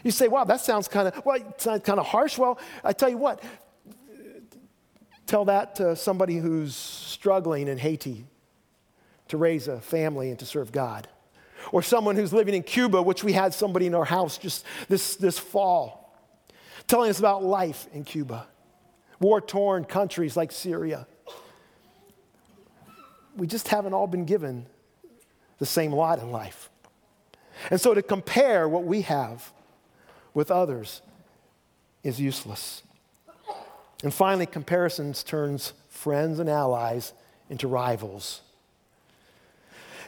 You 0.04 0.10
say, 0.10 0.30
wow, 0.30 0.46
that 0.46 0.62
sounds 0.62 0.88
kind 0.88 1.10
of, 1.10 1.24
well, 1.24 1.38
kind 1.62 2.00
of 2.00 2.08
harsh. 2.08 2.40
Well, 2.40 2.60
I 2.84 2.92
tell 2.94 3.10
you 3.10 3.20
what, 3.20 3.44
Tell 5.28 5.46
that 5.46 5.76
to 5.76 5.96
somebody 5.96 6.38
who's 6.38 6.76
struggling 6.76 7.68
in 7.68 7.78
Haiti 7.78 8.26
to 9.28 9.38
raise 9.38 9.68
a 9.68 9.82
family 9.82 10.30
and 10.30 10.40
to 10.40 10.46
serve 10.46 10.72
God. 10.72 11.08
Or 11.74 11.82
someone 11.82 12.16
who's 12.16 12.32
living 12.32 12.56
in 12.56 12.64
Cuba, 12.64 13.02
which 13.02 13.26
we 13.26 13.34
had 13.34 13.54
somebody 13.54 13.88
in 13.88 13.94
our 13.94 14.06
house 14.06 14.38
just 14.38 14.66
this, 14.88 15.18
this 15.18 15.38
fall, 15.38 16.18
telling 16.88 17.10
us 17.10 17.20
about 17.20 17.44
life 17.44 17.88
in 17.94 18.06
Cuba. 18.06 18.48
War 19.20 19.42
torn 19.42 19.84
countries 19.84 20.38
like 20.38 20.52
Syria. 20.52 21.06
We 23.36 23.48
just 23.48 23.68
haven't 23.68 23.94
all 23.94 24.08
been 24.08 24.26
given 24.26 24.66
the 25.60 25.66
same 25.66 25.92
lot 25.92 26.20
in 26.20 26.32
life. 26.32 26.70
And 27.70 27.82
so 27.82 27.94
to 27.94 28.02
compare 28.02 28.70
what 28.70 28.86
we 28.86 29.02
have 29.02 29.52
with 30.34 30.52
others 30.52 31.02
is 32.04 32.22
useless. 32.22 32.84
And 34.04 34.14
finally, 34.14 34.46
comparisons 34.46 35.24
turns 35.24 35.74
friends 35.90 36.40
and 36.40 36.50
allies 36.50 37.14
into 37.50 37.68
rivals. 37.68 38.42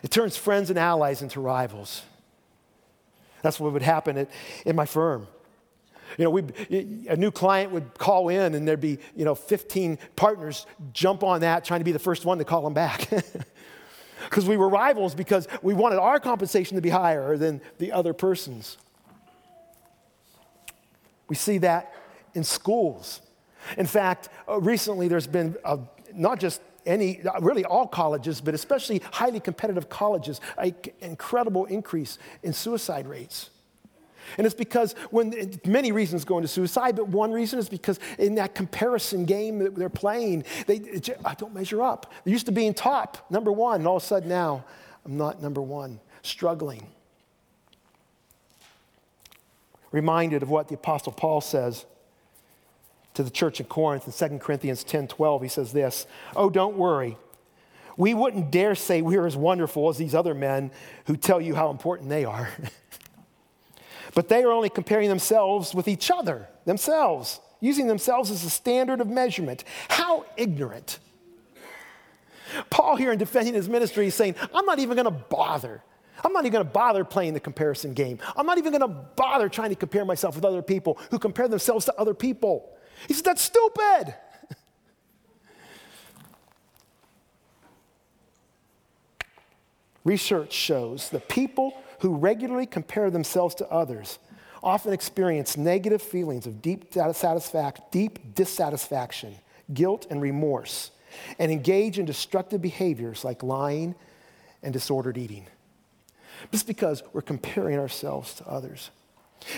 It 0.04 0.12
turns 0.12 0.38
friends 0.38 0.70
and 0.70 0.78
allies 0.78 1.22
into 1.22 1.40
rivals. 1.40 2.04
That's 3.42 3.60
what 3.60 3.74
would 3.74 3.82
happen 3.82 4.18
at, 4.18 4.30
in 4.66 4.76
my 4.76 4.86
firm. 4.86 5.28
You 6.18 6.26
know, 6.26 6.30
we, 6.32 6.44
a 7.08 7.16
new 7.16 7.32
client 7.32 7.72
would 7.72 7.98
call 7.98 8.30
in 8.30 8.56
and 8.56 8.68
there'd 8.68 8.82
be, 8.82 9.00
you 9.16 9.26
know, 9.26 9.36
15 9.36 10.00
partners 10.16 10.66
jump 10.92 11.24
on 11.24 11.42
that 11.42 11.64
trying 11.64 11.80
to 11.80 11.84
be 11.84 11.92
the 11.92 12.00
first 12.00 12.26
one 12.26 12.40
to 12.40 12.46
call 12.46 12.64
them 12.64 12.74
back. 12.74 13.08
Because 14.26 14.46
we 14.46 14.58
were 14.58 14.70
rivals 14.70 15.16
because 15.16 15.48
we 15.62 15.74
wanted 15.74 15.98
our 15.98 16.20
compensation 16.20 16.76
to 16.76 16.82
be 16.82 16.90
higher 16.90 17.38
than 17.38 17.62
the 17.78 17.92
other 17.92 18.14
person's. 18.14 18.78
We 21.28 21.36
see 21.36 21.60
that 21.60 21.94
in 22.34 22.44
schools. 22.44 23.22
In 23.78 23.86
fact, 23.86 24.30
uh, 24.48 24.60
recently 24.60 25.08
there's 25.08 25.28
been 25.28 25.56
a, 25.66 25.80
not 26.14 26.40
just 26.40 26.62
any, 26.86 27.22
really 27.42 27.66
all 27.66 27.88
colleges, 27.88 28.42
but 28.42 28.54
especially 28.54 29.02
highly 29.12 29.40
competitive 29.40 29.90
colleges, 29.90 30.42
an 30.58 30.76
incredible 31.02 31.66
increase 31.66 32.18
in 32.44 32.54
suicide 32.54 33.08
rates. 33.08 33.50
And 34.38 34.46
it's 34.46 34.56
because 34.56 34.94
when 35.10 35.60
many 35.66 35.92
reasons 35.92 36.24
go 36.24 36.38
into 36.38 36.48
suicide, 36.48 36.96
but 36.96 37.08
one 37.08 37.32
reason 37.32 37.58
is 37.58 37.68
because 37.68 38.00
in 38.18 38.36
that 38.36 38.54
comparison 38.54 39.26
game 39.26 39.60
that 39.60 39.76
they're 39.76 39.90
playing, 39.90 40.44
they 40.68 41.02
I 41.26 41.34
don't 41.34 41.54
measure 41.54 41.82
up. 41.82 42.12
They 42.24 42.32
used 42.32 42.46
to 42.46 42.52
being 42.52 42.74
top, 42.74 43.26
number 43.32 43.52
one, 43.52 43.82
and 43.82 43.88
all 43.88 43.98
of 43.98 44.04
a 44.04 44.06
sudden 44.06 44.30
now 44.30 44.66
I'm 45.06 45.18
not 45.18 45.42
number 45.42 45.62
one, 45.62 46.00
struggling. 46.22 46.86
Reminded 49.92 50.44
of 50.44 50.50
what 50.50 50.68
the 50.68 50.76
Apostle 50.76 51.14
Paul 51.14 51.42
says 51.42 51.86
to 53.14 53.24
the 53.24 53.30
church 53.30 53.60
in 53.60 53.66
Corinth 53.66 54.06
in 54.06 54.30
2 54.30 54.40
Corinthians 54.40 54.84
10 54.84 55.08
12, 55.08 55.42
he 55.42 55.48
says 55.48 55.72
this 55.72 56.08
Oh, 56.36 56.50
don't 56.50 56.78
worry. 56.78 57.18
We 57.98 58.14
wouldn't 58.14 58.50
dare 58.50 58.76
say 58.76 59.02
we're 59.02 59.28
as 59.28 59.36
wonderful 59.36 59.90
as 59.90 59.98
these 59.98 60.16
other 60.16 60.34
men 60.34 60.72
who 61.08 61.18
tell 61.18 61.42
you 61.42 61.54
how 61.54 61.70
important 61.70 62.08
they 62.08 62.24
are. 62.24 62.50
but 64.14 64.30
they 64.30 64.42
are 64.44 64.52
only 64.52 64.70
comparing 64.70 65.10
themselves 65.10 65.76
with 65.76 65.88
each 65.90 66.10
other, 66.10 66.48
themselves, 66.64 67.42
using 67.60 67.88
themselves 67.88 68.32
as 68.32 68.46
a 68.46 68.50
standard 68.50 69.02
of 69.02 69.10
measurement. 69.10 69.66
How 69.90 70.26
ignorant. 70.38 71.00
Paul, 72.70 72.96
here 72.96 73.12
in 73.12 73.20
defending 73.20 73.54
his 73.54 73.68
ministry, 73.68 74.08
is 74.08 74.16
saying, 74.16 74.36
I'm 74.54 74.66
not 74.66 74.80
even 74.80 74.96
going 74.96 75.06
to 75.06 75.12
bother. 75.12 75.84
I'm 76.24 76.34
not 76.34 76.46
even 76.46 76.54
going 76.54 76.66
to 76.66 76.72
bother 76.72 77.04
playing 77.04 77.34
the 77.34 77.40
comparison 77.40 77.94
game. 77.94 78.20
I'm 78.36 78.46
not 78.46 78.58
even 78.58 78.72
going 78.72 78.82
to 78.82 78.88
bother 78.88 79.50
trying 79.50 79.70
to 79.70 79.76
compare 79.76 80.06
myself 80.06 80.36
with 80.36 80.46
other 80.46 80.62
people 80.62 80.98
who 81.12 81.20
compare 81.20 81.48
themselves 81.48 81.86
to 81.86 82.00
other 82.00 82.14
people. 82.14 82.70
He 83.08 83.14
said, 83.14 83.26
That's 83.26 83.42
stupid. 83.42 84.16
Research 90.04 90.54
shows 90.54 91.10
the 91.10 91.20
people 91.20 91.74
who 92.00 92.16
regularly 92.16 92.66
compare 92.66 93.12
themselves 93.12 93.54
to 93.56 93.70
others 93.70 94.18
often 94.64 94.94
experience 94.94 95.58
negative 95.58 96.02
feelings 96.02 96.46
of 96.48 96.62
deep, 96.62 96.94
deep 97.92 98.36
dissatisfaction, 98.36 99.36
guilt, 99.74 100.08
and 100.10 100.22
remorse, 100.22 100.92
and 101.38 101.52
engage 101.52 102.00
in 102.00 102.06
destructive 102.06 102.62
behaviors 102.62 103.24
like 103.24 103.44
lying 103.44 103.96
and 104.64 104.74
disordered 104.74 105.18
eating. 105.18 105.46
Just 106.52 106.68
because 106.68 107.04
we're 107.14 107.22
comparing 107.22 107.78
ourselves 107.78 108.34
to 108.36 108.48
others. 108.48 108.92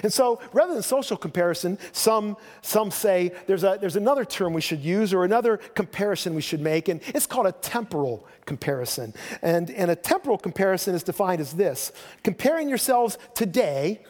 And 0.04 0.14
so 0.14 0.40
rather 0.54 0.74
than 0.74 0.84
social 0.84 1.18
comparison, 1.18 1.78
some, 1.92 2.38
some 2.62 2.92
say 2.92 3.32
there's, 3.48 3.64
a, 3.64 3.78
there's 3.80 3.96
another 3.96 4.26
term 4.26 4.54
we 4.54 4.62
should 4.62 4.82
use 4.82 5.14
or 5.14 5.26
another 5.26 5.58
comparison 5.58 6.36
we 6.36 6.42
should 6.42 6.62
make, 6.62 6.88
and 6.88 7.02
it's 7.08 7.26
called 7.26 7.48
a 7.48 7.52
temporal 7.52 8.26
comparison. 8.46 9.14
And, 9.42 9.70
and 9.72 9.92
a 9.92 9.96
temporal 9.96 10.38
comparison 10.38 10.96
is 10.96 11.04
defined 11.04 11.42
as 11.42 11.54
this 11.54 11.92
comparing 12.24 12.70
yourselves 12.70 13.18
today 13.34 14.02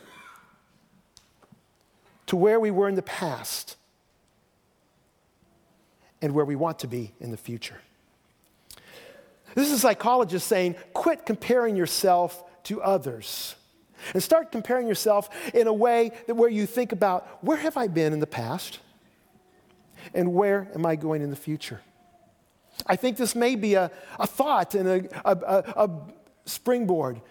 to 2.27 2.35
where 2.35 2.59
we 2.59 2.71
were 2.71 2.87
in 2.87 2.95
the 2.95 3.01
past 3.01 3.75
and 6.21 6.33
where 6.33 6.45
we 6.45 6.55
want 6.55 6.79
to 6.79 6.87
be 6.87 7.13
in 7.19 7.31
the 7.31 7.37
future. 7.37 7.79
This 9.55 9.67
is 9.67 9.73
a 9.73 9.79
psychologist 9.79 10.47
saying, 10.47 10.75
quit 10.93 11.25
comparing 11.25 11.75
yourself 11.75 12.43
to 12.63 12.81
others. 12.81 13.55
And 14.13 14.21
start 14.21 14.51
comparing 14.51 14.87
yourself 14.87 15.29
in 15.53 15.67
a 15.67 15.73
way 15.73 16.11
that 16.27 16.35
where 16.35 16.49
you 16.49 16.65
think 16.65 16.91
about 16.91 17.27
where 17.41 17.57
have 17.57 17.77
I 17.77 17.87
been 17.87 18.13
in 18.13 18.19
the 18.19 18.27
past 18.27 18.79
and 20.13 20.33
where 20.33 20.67
am 20.73 20.85
I 20.85 20.95
going 20.95 21.21
in 21.21 21.29
the 21.29 21.35
future? 21.35 21.81
I 22.85 22.95
think 22.95 23.17
this 23.17 23.35
may 23.35 23.55
be 23.55 23.75
a, 23.75 23.91
a 24.19 24.27
thought 24.27 24.75
and 24.75 24.87
a, 24.87 25.29
a, 25.29 25.85
a, 25.85 25.89
springboard 26.45 27.21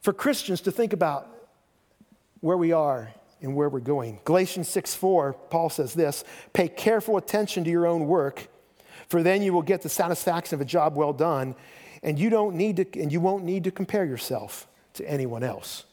for 0.00 0.12
Christians 0.12 0.60
to 0.62 0.70
think 0.70 0.92
about 0.92 1.28
where 2.40 2.56
we 2.56 2.72
are 2.72 3.12
and 3.42 3.56
where 3.56 3.68
we're 3.68 3.80
going. 3.80 4.20
Galatians 4.24 4.68
6 4.68 4.94
4, 4.94 5.32
Paul 5.50 5.68
says 5.68 5.94
this 5.94 6.24
Pay 6.52 6.68
careful 6.68 7.16
attention 7.16 7.64
to 7.64 7.70
your 7.70 7.86
own 7.86 8.06
work, 8.06 8.46
for 9.08 9.22
then 9.22 9.42
you 9.42 9.52
will 9.52 9.62
get 9.62 9.82
the 9.82 9.88
satisfaction 9.88 10.54
of 10.54 10.60
a 10.60 10.64
job 10.64 10.94
well 10.94 11.12
done, 11.12 11.56
and 12.02 12.18
you, 12.18 12.30
don't 12.30 12.54
need 12.54 12.76
to, 12.76 13.00
and 13.00 13.10
you 13.10 13.20
won't 13.20 13.44
need 13.44 13.64
to 13.64 13.70
compare 13.70 14.04
yourself 14.04 14.68
to 14.94 15.08
anyone 15.10 15.42
else. 15.42 15.85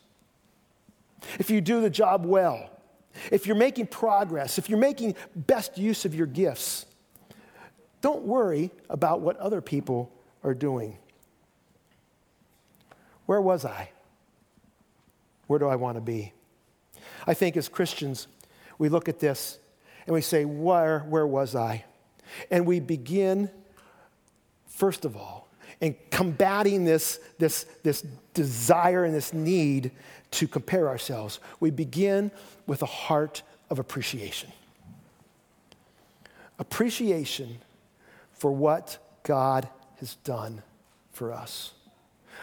If 1.40 1.50
you 1.50 1.62
do 1.62 1.82
the 1.82 1.90
job 1.90 2.26
well, 2.26 2.70
if 3.32 3.46
you're 3.46 3.56
making 3.56 3.88
progress, 3.88 4.58
if 4.58 4.70
you're 4.70 4.80
making 4.80 5.16
best 5.36 5.78
use 5.78 6.06
of 6.06 6.16
your 6.16 6.28
gifts, 6.28 6.86
don't 8.02 8.24
worry 8.24 8.72
about 8.90 9.22
what 9.22 9.38
other 9.38 9.62
people 9.62 10.12
are 10.44 10.54
doing. 10.54 10.98
Where 13.26 13.42
was 13.42 13.66
I? 13.66 13.92
Where 15.48 15.60
do 15.60 15.68
I 15.68 15.76
want 15.76 15.96
to 15.96 16.02
be? 16.02 16.34
I 17.26 17.34
think 17.34 17.56
as 17.56 17.70
Christians, 17.70 18.28
we 18.78 18.90
look 18.90 19.08
at 19.08 19.20
this 19.20 19.60
and 20.06 20.14
we 20.14 20.22
say, 20.22 20.46
Where, 20.46 21.00
where 21.02 21.28
was 21.28 21.56
I? 21.56 21.86
And 22.52 22.66
we 22.66 22.80
begin, 22.80 23.50
first 24.68 25.06
of 25.06 25.16
all, 25.16 25.48
in 25.84 25.98
combating 26.12 26.86
this, 26.86 27.20
this, 27.40 27.66
this 27.84 28.06
desire 28.34 29.04
and 29.04 29.14
this 29.14 29.34
need 29.34 29.92
to 30.32 30.48
compare 30.48 30.88
ourselves. 30.88 31.42
We 31.60 31.72
begin 31.72 32.32
with 32.66 32.82
a 32.82 32.86
heart 32.86 33.44
of 33.70 33.80
appreciation. 33.80 34.50
Appreciation 36.58 37.58
for 38.32 38.54
what 38.54 38.98
God 39.24 39.68
has 40.00 40.16
done 40.24 40.64
for 41.12 41.34
us. 41.34 41.74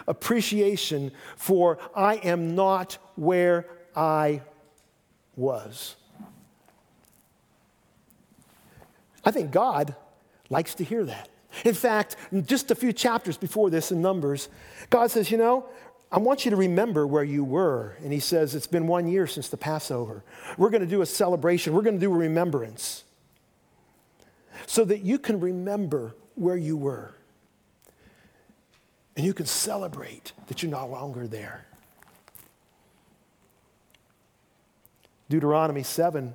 Appreciation 0.06 1.10
for 1.38 1.78
I 1.96 2.16
am 2.16 2.54
not 2.54 2.98
where 3.16 3.66
I 3.96 4.42
was. 5.34 5.96
I 9.24 9.30
think 9.30 9.50
God 9.50 9.96
likes 10.50 10.74
to 10.74 10.84
hear 10.84 11.06
that. 11.06 11.29
In 11.64 11.74
fact, 11.74 12.16
just 12.44 12.70
a 12.70 12.74
few 12.74 12.92
chapters 12.92 13.36
before 13.36 13.70
this 13.70 13.92
in 13.92 14.00
Numbers, 14.00 14.48
God 14.88 15.10
says, 15.10 15.30
You 15.30 15.38
know, 15.38 15.66
I 16.12 16.18
want 16.18 16.44
you 16.44 16.50
to 16.50 16.56
remember 16.56 17.06
where 17.06 17.24
you 17.24 17.44
were. 17.44 17.96
And 18.02 18.12
He 18.12 18.20
says, 18.20 18.54
It's 18.54 18.66
been 18.66 18.86
one 18.86 19.08
year 19.08 19.26
since 19.26 19.48
the 19.48 19.56
Passover. 19.56 20.22
We're 20.56 20.70
going 20.70 20.82
to 20.82 20.86
do 20.86 21.02
a 21.02 21.06
celebration, 21.06 21.72
we're 21.72 21.82
going 21.82 21.96
to 21.96 22.00
do 22.00 22.12
a 22.12 22.16
remembrance 22.16 23.04
so 24.66 24.84
that 24.84 25.00
you 25.00 25.18
can 25.18 25.40
remember 25.40 26.14
where 26.34 26.56
you 26.56 26.76
were. 26.76 27.14
And 29.16 29.26
you 29.26 29.34
can 29.34 29.46
celebrate 29.46 30.32
that 30.46 30.62
you're 30.62 30.70
no 30.70 30.86
longer 30.86 31.26
there. 31.26 31.66
Deuteronomy 35.28 35.82
7, 35.82 36.34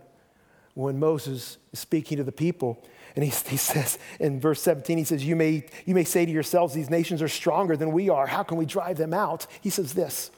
when 0.73 0.99
Moses 0.99 1.57
is 1.73 1.79
speaking 1.79 2.17
to 2.17 2.23
the 2.23 2.31
people, 2.31 2.83
and 3.15 3.23
he, 3.23 3.29
he 3.47 3.57
says 3.57 3.97
in 4.19 4.39
verse 4.39 4.61
17, 4.61 4.97
he 4.97 5.03
says, 5.03 5.25
you 5.25 5.35
may, 5.35 5.65
you 5.85 5.95
may 5.95 6.03
say 6.03 6.25
to 6.25 6.31
yourselves, 6.31 6.73
These 6.73 6.89
nations 6.89 7.21
are 7.21 7.27
stronger 7.27 7.77
than 7.77 7.91
we 7.91 8.09
are. 8.09 8.27
How 8.27 8.43
can 8.43 8.57
we 8.57 8.65
drive 8.65 8.97
them 8.97 9.13
out? 9.13 9.47
He 9.61 9.69
says 9.69 9.93
this, 9.93 10.31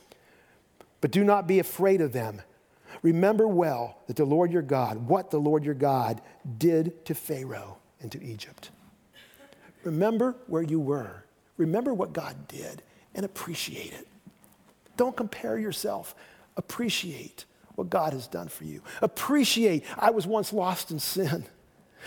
but 1.02 1.12
do 1.12 1.24
not 1.24 1.48
be 1.48 1.60
afraid 1.60 2.02
of 2.02 2.14
them. 2.14 2.42
Remember 3.02 3.48
well 3.48 3.98
that 4.08 4.16
the 4.16 4.26
Lord 4.26 4.52
your 4.52 4.62
God, 4.62 5.08
what 5.08 5.32
the 5.32 5.40
Lord 5.40 5.64
your 5.64 5.76
God 5.76 6.22
did 6.58 7.06
to 7.06 7.16
Pharaoh 7.16 7.78
and 8.02 8.12
to 8.12 8.24
Egypt. 8.24 8.72
Remember 9.84 10.36
where 10.48 10.64
you 10.64 10.80
were. 10.80 11.24
Remember 11.58 11.94
what 11.94 12.14
God 12.14 12.48
did 12.48 12.82
and 13.16 13.26
appreciate 13.26 13.94
it. 13.94 14.08
Don't 14.98 15.16
compare 15.16 15.58
yourself. 15.58 16.16
Appreciate 16.56 17.46
what 17.76 17.90
God 17.90 18.14
has 18.14 18.28
done 18.28 18.48
for 18.48 18.64
you. 18.64 18.82
Appreciate, 19.02 19.84
I 19.98 20.10
was 20.10 20.26
once 20.26 20.52
lost 20.52 20.92
in 20.92 21.00
sin. 21.00 21.46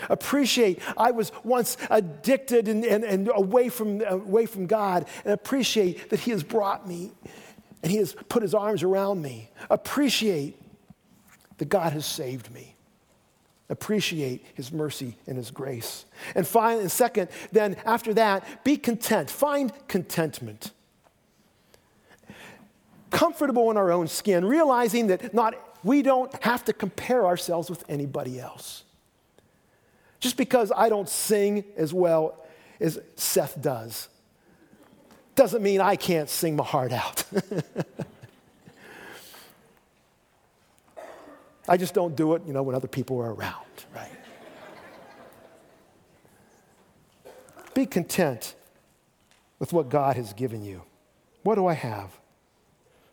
Appreciate, 0.09 0.79
I 0.97 1.11
was 1.11 1.31
once 1.43 1.77
addicted 1.89 2.67
and, 2.67 2.83
and, 2.85 3.03
and 3.03 3.29
away, 3.33 3.69
from, 3.69 4.01
away 4.01 4.45
from 4.45 4.67
God. 4.67 5.05
And 5.23 5.33
appreciate 5.33 6.09
that 6.09 6.19
He 6.19 6.31
has 6.31 6.43
brought 6.43 6.87
me 6.87 7.11
and 7.83 7.91
He 7.91 7.97
has 7.97 8.15
put 8.29 8.41
His 8.41 8.53
arms 8.53 8.83
around 8.83 9.21
me. 9.21 9.49
Appreciate 9.69 10.57
that 11.57 11.69
God 11.69 11.93
has 11.93 12.05
saved 12.05 12.51
me. 12.51 12.75
Appreciate 13.69 14.45
His 14.55 14.71
mercy 14.71 15.17
and 15.27 15.37
His 15.37 15.51
grace. 15.51 16.05
And 16.35 16.45
finally, 16.45 16.81
and 16.81 16.91
second, 16.91 17.29
then 17.51 17.77
after 17.85 18.13
that, 18.15 18.63
be 18.63 18.77
content. 18.77 19.29
Find 19.29 19.71
contentment 19.87 20.71
comfortable 23.11 23.69
in 23.69 23.77
our 23.77 23.91
own 23.91 24.07
skin, 24.07 24.43
realizing 24.43 25.07
that 25.07 25.33
not, 25.33 25.53
we 25.83 26.01
don't 26.01 26.33
have 26.43 26.65
to 26.65 26.73
compare 26.73 27.27
ourselves 27.27 27.69
with 27.69 27.83
anybody 27.87 28.39
else. 28.39 28.83
Just 30.21 30.37
because 30.37 30.71
I 30.73 30.87
don't 30.87 31.09
sing 31.09 31.65
as 31.75 31.93
well 31.93 32.37
as 32.79 33.01
Seth 33.15 33.59
does, 33.61 34.07
doesn't 35.35 35.63
mean 35.63 35.81
I 35.81 35.97
can't 35.97 36.29
sing 36.29 36.55
my 36.55 36.63
heart 36.63 36.93
out. 36.93 37.23
I 41.67 41.75
just 41.77 41.93
don't 41.95 42.15
do 42.15 42.35
it, 42.35 42.43
you 42.45 42.53
know, 42.53 42.63
when 42.63 42.75
other 42.75 42.87
people 42.87 43.19
are 43.19 43.33
around, 43.33 43.65
right? 43.95 44.11
Be 47.73 47.85
content 47.87 48.55
with 49.57 49.73
what 49.73 49.89
God 49.89 50.17
has 50.17 50.33
given 50.33 50.63
you. 50.63 50.83
What 51.43 51.55
do 51.55 51.65
I 51.65 51.73
have? 51.73 52.11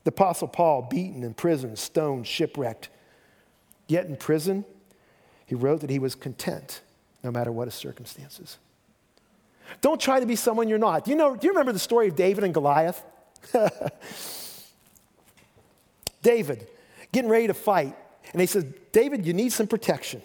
The 0.05 0.11
Apostle 0.11 0.49
Paul, 0.49 0.83
beaten 0.83 1.23
in 1.23 1.33
prison, 1.35 1.77
stoned, 1.77 2.27
shipwrecked. 2.27 2.91
Yet 3.87 4.07
in 4.07 4.17
prison, 4.17 4.67
he 5.47 5.55
wrote 5.55 5.81
that 5.81 5.91
he 5.91 5.99
was 5.99 6.15
content 6.15 6.83
no 7.23 7.31
matter 7.31 7.53
what 7.53 7.67
his 7.67 7.75
circumstances. 7.75 8.59
Don't 9.81 10.01
try 10.01 10.21
to 10.21 10.27
be 10.27 10.37
someone 10.37 10.69
you're 10.69 10.79
not. 10.79 11.05
Do 11.05 11.11
you, 11.11 11.17
know, 11.17 11.37
do 11.37 11.47
you 11.47 11.53
remember 11.53 11.73
the 11.73 11.79
story 11.79 12.09
of 12.09 12.17
David 12.17 12.45
and 12.45 12.55
Goliath? 12.55 13.03
David, 16.23 16.69
getting 17.13 17.31
ready 17.31 17.47
to 17.47 17.55
fight. 17.55 17.97
And 18.33 18.41
they 18.41 18.47
said, 18.47 18.75
David, 18.93 19.27
you 19.27 19.33
need 19.33 19.53
some 19.53 19.67
protection. 19.67 20.23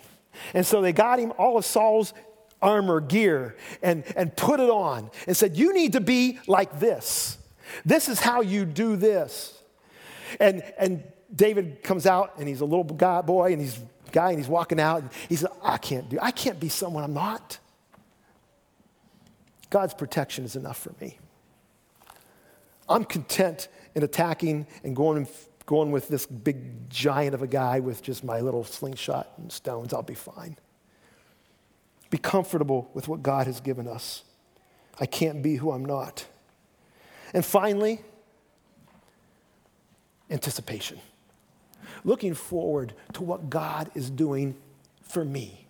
And 0.53 0.65
so 0.65 0.81
they 0.81 0.93
got 0.93 1.19
him 1.19 1.33
all 1.37 1.57
of 1.57 1.65
Saul's 1.65 2.13
armor, 2.61 3.01
gear, 3.01 3.55
and, 3.81 4.03
and 4.15 4.35
put 4.35 4.59
it 4.59 4.69
on 4.69 5.11
and 5.27 5.35
said, 5.35 5.57
You 5.57 5.73
need 5.73 5.93
to 5.93 6.01
be 6.01 6.39
like 6.47 6.79
this. 6.79 7.37
This 7.85 8.09
is 8.09 8.19
how 8.19 8.41
you 8.41 8.65
do 8.65 8.95
this. 8.95 9.57
And, 10.39 10.63
and 10.77 11.03
David 11.33 11.83
comes 11.83 12.05
out 12.05 12.33
and 12.37 12.47
he's 12.47 12.61
a 12.61 12.65
little 12.65 12.83
guy, 12.83 13.21
boy 13.21 13.51
and 13.51 13.61
he's 13.61 13.79
guy 14.13 14.29
and 14.29 14.37
he's 14.37 14.47
walking 14.47 14.79
out 14.79 15.01
and 15.01 15.11
he 15.27 15.35
says, 15.35 15.49
I 15.61 15.77
can't 15.77 16.07
do, 16.07 16.17
I 16.21 16.31
can't 16.31 16.59
be 16.59 16.69
someone 16.69 17.03
I'm 17.03 17.13
not. 17.13 17.59
God's 19.69 19.93
protection 19.93 20.45
is 20.45 20.55
enough 20.55 20.79
for 20.79 20.93
me. 21.01 21.17
I'm 22.87 23.03
content 23.03 23.67
in 23.95 24.03
attacking 24.03 24.67
and 24.83 24.95
going, 24.95 25.27
going 25.65 25.91
with 25.91 26.07
this 26.07 26.25
big 26.25 26.89
giant 26.89 27.33
of 27.33 27.41
a 27.41 27.47
guy 27.47 27.79
with 27.79 28.01
just 28.01 28.23
my 28.23 28.39
little 28.39 28.63
slingshot 28.63 29.31
and 29.37 29.51
stones. 29.51 29.93
I'll 29.93 30.03
be 30.03 30.13
fine. 30.13 30.57
Be 32.09 32.19
comfortable 32.19 32.89
with 32.93 33.07
what 33.07 33.23
God 33.23 33.47
has 33.47 33.59
given 33.59 33.87
us. 33.87 34.23
I 34.99 35.07
can't 35.07 35.41
be 35.41 35.55
who 35.55 35.71
I'm 35.71 35.83
not. 35.83 36.25
And 37.33 37.43
finally, 37.43 38.01
anticipation, 40.29 40.99
looking 42.03 42.33
forward 42.33 42.93
to 43.13 43.23
what 43.23 43.49
God 43.49 43.89
is 43.95 44.09
doing 44.09 44.55
for 45.01 45.23
me, 45.23 45.67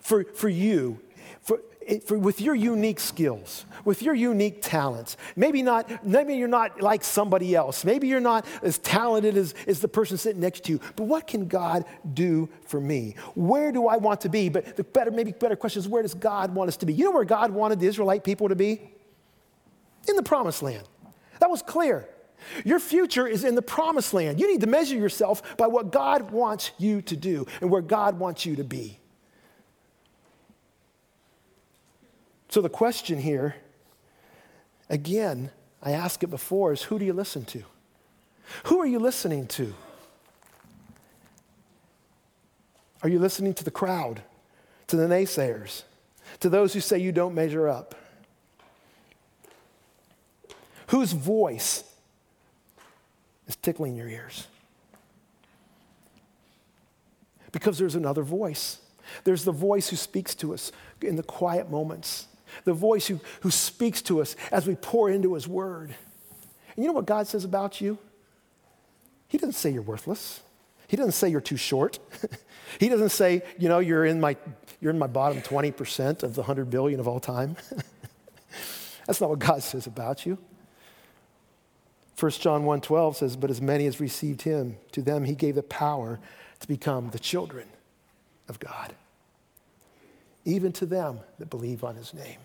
for, 0.00 0.24
for 0.24 0.48
you, 0.48 1.00
for, 1.42 1.60
for, 2.06 2.18
with 2.18 2.40
your 2.40 2.54
unique 2.54 2.98
skills, 2.98 3.66
with 3.84 4.02
your 4.02 4.14
unique 4.14 4.60
talents. 4.62 5.16
Maybe 5.36 5.62
not, 5.62 6.04
maybe 6.04 6.34
you're 6.34 6.48
not 6.48 6.80
like 6.80 7.04
somebody 7.04 7.54
else. 7.54 7.84
Maybe 7.84 8.08
you're 8.08 8.20
not 8.20 8.46
as 8.62 8.78
talented 8.78 9.36
as, 9.36 9.54
as 9.66 9.80
the 9.80 9.88
person 9.88 10.16
sitting 10.16 10.40
next 10.40 10.64
to 10.64 10.72
you. 10.72 10.80
But 10.96 11.04
what 11.04 11.26
can 11.26 11.46
God 11.46 11.84
do 12.14 12.48
for 12.66 12.80
me? 12.80 13.16
Where 13.34 13.72
do 13.72 13.86
I 13.86 13.96
want 13.96 14.22
to 14.22 14.28
be? 14.28 14.48
But 14.48 14.76
the 14.76 14.84
better, 14.84 15.10
maybe 15.10 15.32
better 15.32 15.56
question 15.56 15.80
is 15.80 15.88
where 15.88 16.02
does 16.02 16.14
God 16.14 16.54
want 16.54 16.68
us 16.68 16.76
to 16.78 16.86
be? 16.86 16.94
You 16.94 17.04
know 17.04 17.10
where 17.12 17.24
God 17.24 17.50
wanted 17.50 17.80
the 17.80 17.86
Israelite 17.86 18.24
people 18.24 18.48
to 18.48 18.56
be? 18.56 18.80
In 20.08 20.16
the 20.16 20.22
promised 20.22 20.62
land. 20.62 20.86
That 21.40 21.50
was 21.50 21.62
clear. 21.62 22.08
Your 22.64 22.78
future 22.78 23.26
is 23.26 23.44
in 23.44 23.54
the 23.54 23.62
promised 23.62 24.14
land. 24.14 24.40
You 24.40 24.50
need 24.50 24.60
to 24.60 24.66
measure 24.66 24.96
yourself 24.96 25.56
by 25.56 25.66
what 25.66 25.90
God 25.90 26.30
wants 26.30 26.72
you 26.78 27.02
to 27.02 27.16
do 27.16 27.46
and 27.60 27.70
where 27.70 27.82
God 27.82 28.18
wants 28.18 28.46
you 28.46 28.56
to 28.56 28.64
be. 28.64 28.98
So, 32.48 32.60
the 32.60 32.68
question 32.68 33.18
here 33.18 33.56
again, 34.88 35.50
I 35.82 35.92
asked 35.92 36.22
it 36.22 36.28
before, 36.28 36.72
is 36.72 36.82
who 36.82 36.98
do 36.98 37.04
you 37.04 37.12
listen 37.12 37.44
to? 37.46 37.64
Who 38.64 38.80
are 38.80 38.86
you 38.86 38.98
listening 38.98 39.46
to? 39.48 39.74
Are 43.02 43.08
you 43.08 43.18
listening 43.18 43.54
to 43.54 43.64
the 43.64 43.70
crowd, 43.70 44.22
to 44.86 44.96
the 44.96 45.06
naysayers, 45.06 45.82
to 46.40 46.48
those 46.48 46.72
who 46.72 46.80
say 46.80 46.98
you 46.98 47.12
don't 47.12 47.34
measure 47.34 47.68
up? 47.68 47.94
Whose 50.88 51.12
voice 51.12 51.84
is 53.46 53.56
tickling 53.56 53.96
your 53.96 54.08
ears? 54.08 54.46
Because 57.52 57.78
there's 57.78 57.94
another 57.94 58.22
voice. 58.22 58.78
There's 59.24 59.44
the 59.44 59.52
voice 59.52 59.88
who 59.88 59.96
speaks 59.96 60.34
to 60.36 60.52
us 60.54 60.72
in 61.00 61.16
the 61.16 61.22
quiet 61.22 61.70
moments, 61.70 62.26
the 62.64 62.72
voice 62.72 63.06
who, 63.06 63.20
who 63.42 63.50
speaks 63.50 64.02
to 64.02 64.20
us 64.20 64.34
as 64.50 64.66
we 64.66 64.74
pour 64.74 65.10
into 65.10 65.34
his 65.34 65.46
word. 65.46 65.94
And 66.74 66.84
you 66.84 66.86
know 66.86 66.94
what 66.94 67.06
God 67.06 67.26
says 67.26 67.44
about 67.44 67.80
you? 67.80 67.98
He 69.28 69.38
doesn't 69.38 69.54
say 69.54 69.70
you're 69.70 69.82
worthless. 69.82 70.40
He 70.88 70.96
doesn't 70.96 71.12
say 71.12 71.28
you're 71.28 71.40
too 71.40 71.56
short. 71.56 71.98
he 72.80 72.88
doesn't 72.88 73.10
say, 73.10 73.42
you 73.58 73.68
know, 73.68 73.78
you're 73.78 74.04
in 74.04 74.20
my, 74.20 74.36
you're 74.80 74.90
in 74.90 74.98
my 74.98 75.06
bottom 75.06 75.40
20% 75.40 76.22
of 76.22 76.34
the 76.34 76.42
100 76.42 76.70
billion 76.70 77.00
of 77.00 77.08
all 77.08 77.20
time. 77.20 77.56
That's 79.06 79.20
not 79.20 79.30
what 79.30 79.38
God 79.38 79.62
says 79.62 79.86
about 79.86 80.26
you. 80.26 80.38
1 82.18 82.32
John 82.32 82.64
1:12 82.64 83.16
says, 83.16 83.36
"But 83.36 83.50
as 83.50 83.60
many 83.60 83.86
as 83.86 84.00
received 84.00 84.42
him, 84.42 84.76
to 84.92 85.02
them 85.02 85.24
he 85.24 85.34
gave 85.34 85.56
the 85.56 85.62
power 85.62 86.20
to 86.60 86.68
become 86.68 87.10
the 87.10 87.18
children 87.18 87.68
of 88.48 88.60
God, 88.60 88.94
even 90.44 90.72
to 90.72 90.86
them 90.86 91.20
that 91.38 91.50
believe 91.50 91.82
on 91.82 91.96
his 91.96 92.14
name." 92.14 92.38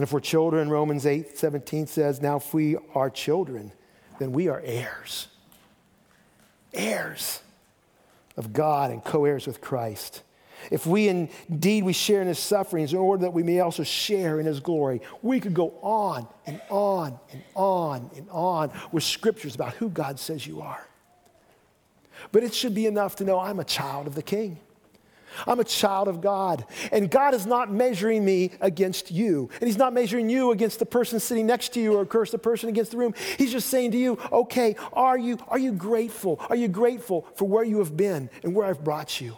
And 0.00 0.06
if 0.06 0.14
we're 0.14 0.20
children, 0.20 0.70
Romans 0.70 1.04
8 1.04 1.36
17 1.36 1.86
says, 1.86 2.22
Now 2.22 2.36
if 2.36 2.54
we 2.54 2.76
are 2.94 3.10
children, 3.10 3.70
then 4.18 4.32
we 4.32 4.48
are 4.48 4.62
heirs. 4.64 5.28
Heirs 6.72 7.42
of 8.38 8.54
God 8.54 8.90
and 8.90 9.04
co 9.04 9.26
heirs 9.26 9.46
with 9.46 9.60
Christ. 9.60 10.22
If 10.70 10.86
we 10.86 11.08
indeed 11.08 11.84
we 11.84 11.92
share 11.92 12.20
in 12.20 12.28
his 12.28 12.38
sufferings 12.38 12.92
in 12.92 12.98
order 12.98 13.22
that 13.22 13.32
we 13.32 13.42
may 13.42 13.60
also 13.60 13.82
share 13.82 14.40
in 14.40 14.46
his 14.46 14.60
glory, 14.60 15.00
we 15.22 15.40
could 15.40 15.54
go 15.54 15.74
on 15.82 16.26
and 16.46 16.60
on 16.68 17.18
and 17.32 17.42
on 17.54 18.10
and 18.16 18.28
on 18.30 18.72
with 18.92 19.04
scriptures 19.04 19.54
about 19.54 19.74
who 19.74 19.88
God 19.88 20.18
says 20.18 20.46
you 20.46 20.60
are. 20.60 20.86
But 22.32 22.42
it 22.42 22.54
should 22.54 22.74
be 22.74 22.86
enough 22.86 23.16
to 23.16 23.24
know 23.24 23.40
I'm 23.40 23.60
a 23.60 23.64
child 23.64 24.06
of 24.06 24.14
the 24.14 24.22
king. 24.22 24.58
I'm 25.46 25.60
a 25.60 25.64
child 25.64 26.08
of 26.08 26.20
God. 26.20 26.64
And 26.92 27.10
God 27.10 27.34
is 27.34 27.46
not 27.46 27.72
measuring 27.72 28.24
me 28.24 28.50
against 28.60 29.10
you. 29.10 29.48
And 29.60 29.68
He's 29.68 29.78
not 29.78 29.92
measuring 29.92 30.28
you 30.28 30.50
against 30.50 30.78
the 30.78 30.86
person 30.86 31.20
sitting 31.20 31.46
next 31.46 31.72
to 31.74 31.80
you 31.80 31.94
or, 31.94 32.02
of 32.02 32.08
course, 32.08 32.30
the 32.30 32.38
person 32.38 32.68
against 32.68 32.90
the 32.90 32.96
room. 32.96 33.14
He's 33.38 33.52
just 33.52 33.68
saying 33.68 33.92
to 33.92 33.98
you, 33.98 34.18
okay, 34.32 34.76
are 34.92 35.18
you, 35.18 35.38
are 35.48 35.58
you 35.58 35.72
grateful? 35.72 36.40
Are 36.48 36.56
you 36.56 36.68
grateful 36.68 37.26
for 37.36 37.46
where 37.46 37.64
you 37.64 37.78
have 37.78 37.96
been 37.96 38.28
and 38.42 38.54
where 38.54 38.66
I've 38.66 38.84
brought 38.84 39.20
you? 39.20 39.36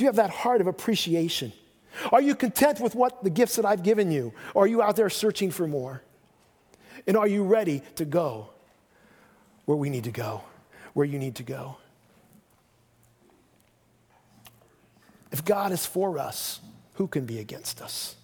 Do 0.00 0.04
you 0.04 0.08
have 0.08 0.16
that 0.16 0.30
heart 0.30 0.62
of 0.62 0.66
appreciation? 0.66 1.52
Are 2.10 2.22
you 2.22 2.34
content 2.34 2.80
with 2.80 2.94
what 2.94 3.22
the 3.22 3.28
gifts 3.28 3.56
that 3.56 3.66
I've 3.66 3.82
given 3.82 4.10
you? 4.10 4.32
Or 4.54 4.64
are 4.64 4.66
you 4.66 4.80
out 4.80 4.96
there 4.96 5.10
searching 5.10 5.50
for 5.50 5.66
more? 5.66 6.02
And 7.06 7.18
are 7.18 7.28
you 7.28 7.44
ready 7.44 7.82
to 7.96 8.06
go 8.06 8.48
where 9.66 9.76
we 9.76 9.90
need 9.90 10.04
to 10.04 10.10
go, 10.10 10.40
where 10.94 11.04
you 11.04 11.18
need 11.18 11.34
to 11.34 11.42
go? 11.42 11.76
If 15.30 15.44
God 15.44 15.70
is 15.70 15.84
for 15.84 16.18
us, 16.18 16.60
who 16.94 17.06
can 17.06 17.26
be 17.26 17.38
against 17.38 17.82
us? 17.82 18.16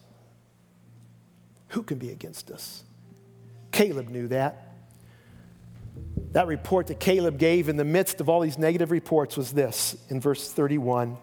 Who 1.68 1.82
can 1.82 1.98
be 1.98 2.08
against 2.08 2.50
us? 2.50 2.84
Caleb 3.70 4.08
knew 4.08 4.28
that. 4.28 4.78
That 6.32 6.46
report 6.46 6.86
that 6.86 7.00
Caleb 7.00 7.38
gave 7.38 7.68
in 7.68 7.76
the 7.76 7.84
midst 7.84 8.22
of 8.22 8.30
all 8.30 8.40
these 8.40 8.56
negative 8.56 8.90
reports 8.90 9.36
was 9.36 9.52
this 9.52 9.94
in 10.08 10.22
verse 10.22 10.50
31. 10.50 11.18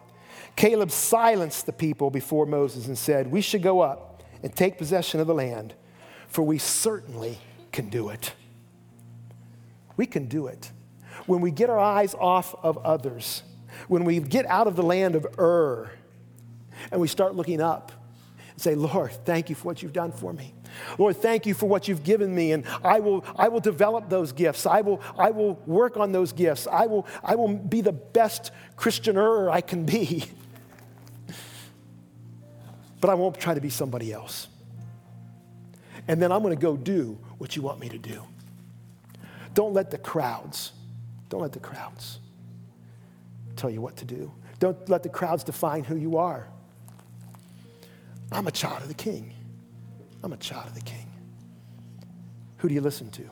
Caleb 0.55 0.91
silenced 0.91 1.65
the 1.65 1.73
people 1.73 2.09
before 2.09 2.45
Moses 2.45 2.87
and 2.87 2.97
said, 2.97 3.31
We 3.31 3.41
should 3.41 3.61
go 3.61 3.81
up 3.81 4.23
and 4.41 4.55
take 4.55 4.77
possession 4.77 5.19
of 5.19 5.27
the 5.27 5.33
land, 5.33 5.73
for 6.27 6.43
we 6.43 6.57
certainly 6.57 7.39
can 7.71 7.89
do 7.89 8.09
it. 8.09 8.33
We 9.95 10.05
can 10.05 10.27
do 10.27 10.47
it. 10.47 10.71
When 11.25 11.41
we 11.41 11.51
get 11.51 11.69
our 11.69 11.79
eyes 11.79 12.15
off 12.15 12.55
of 12.63 12.77
others, 12.79 13.43
when 13.87 14.03
we 14.03 14.19
get 14.19 14.45
out 14.47 14.67
of 14.67 14.75
the 14.75 14.83
land 14.83 15.15
of 15.15 15.25
Ur 15.39 15.91
and 16.91 16.99
we 16.99 17.07
start 17.07 17.35
looking 17.35 17.61
up 17.61 17.91
and 18.53 18.61
say, 18.61 18.75
Lord, 18.75 19.11
thank 19.25 19.49
you 19.49 19.55
for 19.55 19.65
what 19.65 19.83
you've 19.83 19.93
done 19.93 20.11
for 20.11 20.31
me. 20.31 20.53
Lord, 20.97 21.17
thank 21.17 21.45
you 21.45 21.53
for 21.53 21.67
what 21.67 21.87
you've 21.87 22.03
given 22.03 22.33
me, 22.33 22.51
and 22.51 22.65
I 22.83 22.99
will, 22.99 23.25
I 23.35 23.47
will 23.49 23.59
develop 23.59 24.09
those 24.09 24.31
gifts. 24.31 24.65
I 24.65 24.81
will, 24.81 25.01
I 25.17 25.31
will 25.31 25.55
work 25.65 25.97
on 25.97 26.11
those 26.11 26.33
gifts. 26.33 26.67
I 26.67 26.85
will, 26.85 27.05
I 27.23 27.35
will 27.35 27.55
be 27.55 27.81
the 27.81 27.91
best 27.91 28.51
Christianer 28.77 29.49
I 29.49 29.61
can 29.61 29.85
be. 29.85 30.25
But 33.01 33.09
I 33.09 33.15
won't 33.15 33.37
try 33.37 33.53
to 33.53 33.59
be 33.59 33.69
somebody 33.69 34.13
else. 34.13 34.47
And 36.07 36.21
then 36.21 36.31
I'm 36.31 36.41
going 36.41 36.55
to 36.55 36.61
go 36.61 36.77
do 36.77 37.19
what 37.37 37.53
you 37.53 37.61
want 37.61 37.81
me 37.81 37.89
to 37.89 37.97
do. 37.97 38.23
Don't 39.53 39.73
let 39.73 39.91
the 39.91 39.97
crowds, 39.97 40.71
don't 41.27 41.41
let 41.41 41.51
the 41.51 41.59
crowds 41.59 42.19
tell 43.57 43.69
you 43.69 43.81
what 43.81 43.97
to 43.97 44.05
do. 44.05 44.31
Don't 44.59 44.87
let 44.87 45.03
the 45.03 45.09
crowds 45.09 45.43
define 45.43 45.83
who 45.83 45.97
you 45.97 46.15
are. 46.15 46.47
I'm 48.33 48.47
a 48.47 48.51
child 48.51 48.81
of 48.81 48.87
the 48.87 48.93
king. 48.93 49.33
I'm 50.23 50.33
a 50.33 50.37
child 50.37 50.67
of 50.67 50.75
the 50.75 50.81
king. 50.81 51.11
Who 52.57 52.67
do 52.67 52.73
you 52.73 52.81
listen 52.81 53.09
to? 53.11 53.23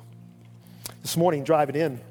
This 1.01 1.17
morning, 1.17 1.43
driving 1.43 1.75
in, 1.75 2.01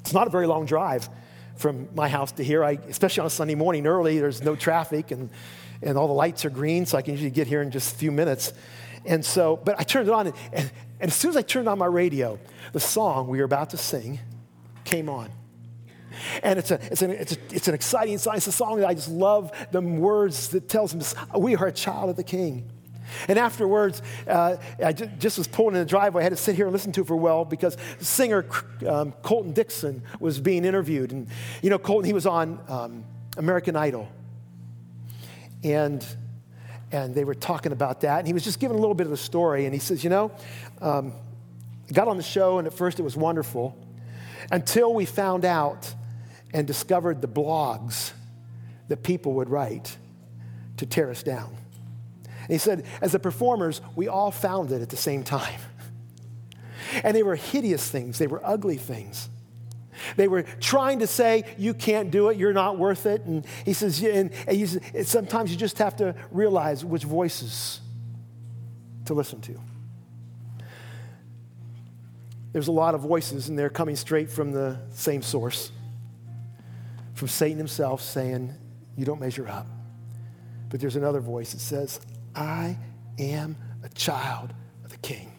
it's 0.00 0.12
not 0.12 0.26
a 0.26 0.30
very 0.30 0.46
long 0.46 0.66
drive 0.66 1.08
from 1.56 1.88
my 1.94 2.08
house 2.08 2.32
to 2.32 2.44
here. 2.44 2.62
I, 2.62 2.72
especially 2.88 3.20
on 3.20 3.26
a 3.26 3.30
Sunday 3.30 3.54
morning 3.54 3.86
early, 3.86 4.18
there's 4.18 4.42
no 4.42 4.54
traffic 4.54 5.10
and, 5.10 5.30
and 5.82 5.98
all 5.98 6.06
the 6.06 6.12
lights 6.12 6.44
are 6.44 6.50
green, 6.50 6.86
so 6.86 6.98
I 6.98 7.02
can 7.02 7.14
usually 7.14 7.30
get 7.30 7.46
here 7.46 7.62
in 7.62 7.70
just 7.70 7.94
a 7.94 7.98
few 7.98 8.12
minutes. 8.12 8.52
And 9.04 9.24
so, 9.24 9.56
but 9.56 9.80
I 9.80 9.82
turned 9.82 10.08
it 10.08 10.14
on, 10.14 10.28
and, 10.28 10.36
and, 10.52 10.70
and 11.00 11.10
as 11.10 11.16
soon 11.16 11.30
as 11.30 11.36
I 11.36 11.42
turned 11.42 11.68
on 11.68 11.78
my 11.78 11.86
radio, 11.86 12.38
the 12.72 12.80
song 12.80 13.28
we 13.28 13.38
were 13.38 13.44
about 13.44 13.70
to 13.70 13.76
sing 13.76 14.20
came 14.84 15.08
on. 15.08 15.30
And 16.42 16.58
it's, 16.58 16.70
a, 16.70 16.78
it's, 16.90 17.02
an, 17.02 17.10
it's, 17.10 17.32
a, 17.32 17.36
it's 17.50 17.68
an 17.68 17.74
exciting 17.74 18.18
song. 18.18 18.36
It's 18.36 18.46
a 18.46 18.52
song 18.52 18.78
that 18.78 18.86
I 18.86 18.94
just 18.94 19.08
love 19.08 19.52
the 19.70 19.80
words 19.80 20.48
that 20.48 20.68
tells 20.68 20.92
him 20.92 21.02
we 21.40 21.56
are 21.56 21.66
a 21.66 21.72
child 21.72 22.10
of 22.10 22.16
the 22.16 22.24
king. 22.24 22.70
And 23.28 23.38
afterwards, 23.38 24.00
uh, 24.26 24.56
I 24.82 24.92
just 24.92 25.38
was 25.38 25.46
pulling 25.46 25.74
in 25.74 25.80
the 25.80 25.86
driveway. 25.86 26.22
I 26.22 26.24
had 26.24 26.30
to 26.30 26.36
sit 26.36 26.56
here 26.56 26.66
and 26.66 26.72
listen 26.72 26.92
to 26.92 27.02
it 27.02 27.06
for 27.06 27.14
a 27.14 27.18
while 27.18 27.44
because 27.44 27.76
singer 28.00 28.46
um, 28.88 29.12
Colton 29.22 29.52
Dixon 29.52 30.02
was 30.18 30.40
being 30.40 30.64
interviewed. 30.64 31.12
And, 31.12 31.28
you 31.62 31.70
know, 31.70 31.78
Colton, 31.78 32.06
he 32.06 32.12
was 32.12 32.26
on 32.26 32.58
um, 32.68 33.04
American 33.36 33.76
Idol. 33.76 34.08
And, 35.62 36.04
and 36.90 37.14
they 37.14 37.24
were 37.24 37.34
talking 37.34 37.72
about 37.72 38.00
that. 38.00 38.18
And 38.18 38.26
he 38.26 38.32
was 38.32 38.44
just 38.44 38.60
giving 38.60 38.76
a 38.76 38.80
little 38.80 38.94
bit 38.94 39.06
of 39.06 39.10
the 39.10 39.16
story. 39.16 39.66
And 39.66 39.74
he 39.74 39.80
says, 39.80 40.02
you 40.02 40.10
know, 40.10 40.32
um, 40.80 41.12
got 41.92 42.08
on 42.08 42.16
the 42.16 42.22
show, 42.22 42.58
and 42.58 42.66
at 42.66 42.72
first 42.72 42.98
it 42.98 43.02
was 43.02 43.16
wonderful 43.16 43.76
until 44.50 44.94
we 44.94 45.04
found 45.04 45.44
out 45.44 45.94
and 46.52 46.66
discovered 46.66 47.22
the 47.22 47.28
blogs 47.28 48.12
that 48.88 49.02
people 49.02 49.34
would 49.34 49.48
write 49.48 49.96
to 50.76 50.86
tear 50.86 51.10
us 51.10 51.22
down. 51.22 51.56
And 52.24 52.50
he 52.50 52.58
said, 52.58 52.84
as 53.00 53.12
the 53.12 53.18
performers, 53.18 53.80
we 53.94 54.08
all 54.08 54.30
found 54.30 54.72
it 54.72 54.82
at 54.82 54.90
the 54.90 54.96
same 54.96 55.24
time. 55.24 55.60
And 57.04 57.16
they 57.16 57.22
were 57.22 57.36
hideous 57.36 57.88
things, 57.88 58.18
they 58.18 58.26
were 58.26 58.42
ugly 58.44 58.76
things. 58.76 59.30
They 60.16 60.28
were 60.28 60.42
trying 60.42 60.98
to 60.98 61.06
say, 61.06 61.44
You 61.56 61.72
can't 61.72 62.10
do 62.10 62.28
it, 62.28 62.36
you're 62.36 62.52
not 62.52 62.76
worth 62.76 63.06
it. 63.06 63.24
And 63.24 63.46
he 63.64 63.72
says, 63.72 64.02
and, 64.02 64.30
and 64.46 64.56
he 64.56 64.66
says 64.66 65.08
Sometimes 65.08 65.50
you 65.50 65.56
just 65.56 65.78
have 65.78 65.96
to 65.96 66.14
realize 66.30 66.84
which 66.84 67.04
voices 67.04 67.80
to 69.06 69.14
listen 69.14 69.40
to. 69.42 69.60
There's 72.52 72.68
a 72.68 72.72
lot 72.72 72.94
of 72.94 73.00
voices, 73.00 73.48
and 73.48 73.58
they're 73.58 73.70
coming 73.70 73.96
straight 73.96 74.28
from 74.28 74.52
the 74.52 74.78
same 74.90 75.22
source 75.22 75.70
from 77.22 77.28
Satan 77.28 77.56
himself 77.56 78.02
saying, 78.02 78.52
You 78.96 79.04
don't 79.04 79.20
measure 79.20 79.46
up. 79.46 79.68
But 80.68 80.80
there's 80.80 80.96
another 80.96 81.20
voice 81.20 81.52
that 81.52 81.60
says, 81.60 82.00
I 82.34 82.76
am 83.16 83.56
a 83.84 83.88
child 83.90 84.52
of 84.84 84.90
the 84.90 84.96
king. 84.96 85.30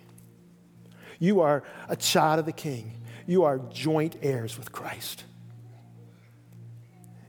You 1.20 1.42
are 1.42 1.62
a 1.90 1.98
child 1.98 2.40
of 2.40 2.46
the 2.46 2.54
king. 2.54 3.02
You 3.28 3.44
are 3.44 3.58
joint 3.58 4.16
heirs 4.22 4.58
with 4.58 4.72
Christ. 4.72 5.26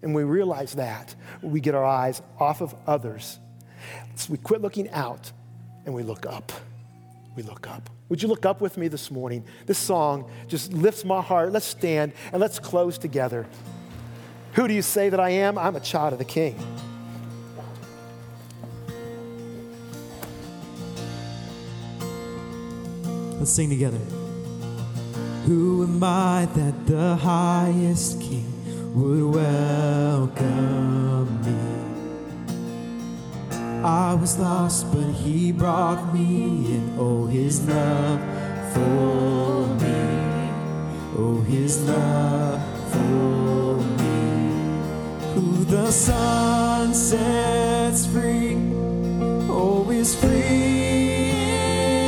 And 0.02 0.14
we 0.14 0.22
realize 0.22 0.74
that 0.74 1.16
we 1.42 1.58
get 1.58 1.74
our 1.74 1.84
eyes 1.84 2.22
off 2.38 2.60
of 2.60 2.76
others. 2.86 3.40
So 4.14 4.30
we 4.30 4.38
quit 4.38 4.62
looking 4.62 4.88
out 4.90 5.32
and 5.84 5.92
we 5.92 6.04
look 6.04 6.26
up. 6.26 6.52
We 7.34 7.42
look 7.42 7.66
up. 7.66 7.90
Would 8.08 8.22
you 8.22 8.28
look 8.28 8.46
up 8.46 8.60
with 8.60 8.76
me 8.76 8.86
this 8.86 9.10
morning? 9.10 9.46
This 9.66 9.78
song 9.78 10.30
just 10.46 10.72
lifts 10.72 11.04
my 11.04 11.20
heart. 11.20 11.50
Let's 11.50 11.66
stand 11.66 12.12
and 12.30 12.40
let's 12.40 12.60
close 12.60 12.98
together. 12.98 13.48
Who 14.54 14.66
do 14.68 14.74
you 14.74 14.82
say 14.82 15.08
that 15.08 15.18
I 15.18 15.30
am? 15.30 15.58
I'm 15.58 15.74
a 15.74 15.80
child 15.80 16.12
of 16.12 16.20
the 16.20 16.24
king. 16.24 16.56
Let's 23.38 23.50
sing 23.50 23.68
together. 23.68 23.98
Who 25.46 25.82
am 25.82 26.00
I 26.02 26.46
that 26.54 26.86
the 26.86 27.16
highest 27.16 28.20
king 28.20 28.46
would 28.94 29.34
welcome 29.34 31.42
me? 31.42 31.58
I 33.82 34.14
was 34.14 34.38
lost, 34.38 34.86
but 34.92 35.10
he 35.10 35.50
brought 35.50 36.14
me 36.14 36.76
in. 36.76 36.94
Oh, 36.96 37.26
his 37.26 37.66
love 37.68 38.20
for 38.72 39.66
me. 39.82 40.52
Oh, 41.18 41.40
his 41.46 41.82
love 41.88 42.62
for 42.92 42.98
me. 42.98 43.43
The 45.74 45.90
sun 45.90 46.94
sets 46.94 48.06
free, 48.06 48.54
is 49.90 50.14
free 50.14 51.18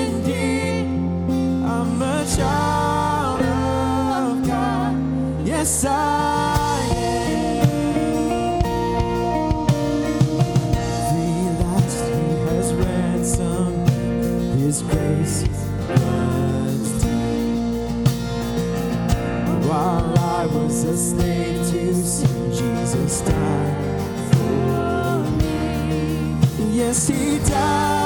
indeed. 0.06 0.86
I'm 1.66 2.00
a 2.00 2.24
child 2.36 3.40
of 3.42 4.46
God. 4.46 4.94
Yes, 5.44 5.84
I. 5.84 6.46
His 14.56 14.82
grace 14.82 15.44
runs 15.88 17.02
deep. 17.02 18.08
While 19.68 20.18
I 20.18 20.46
was 20.46 20.84
a 20.84 20.96
slave 20.96 21.70
to 21.70 21.94
sin, 21.94 22.52
Jesus 22.52 23.22
Yes, 26.76 27.08
He 27.08 27.38
died 27.38 28.05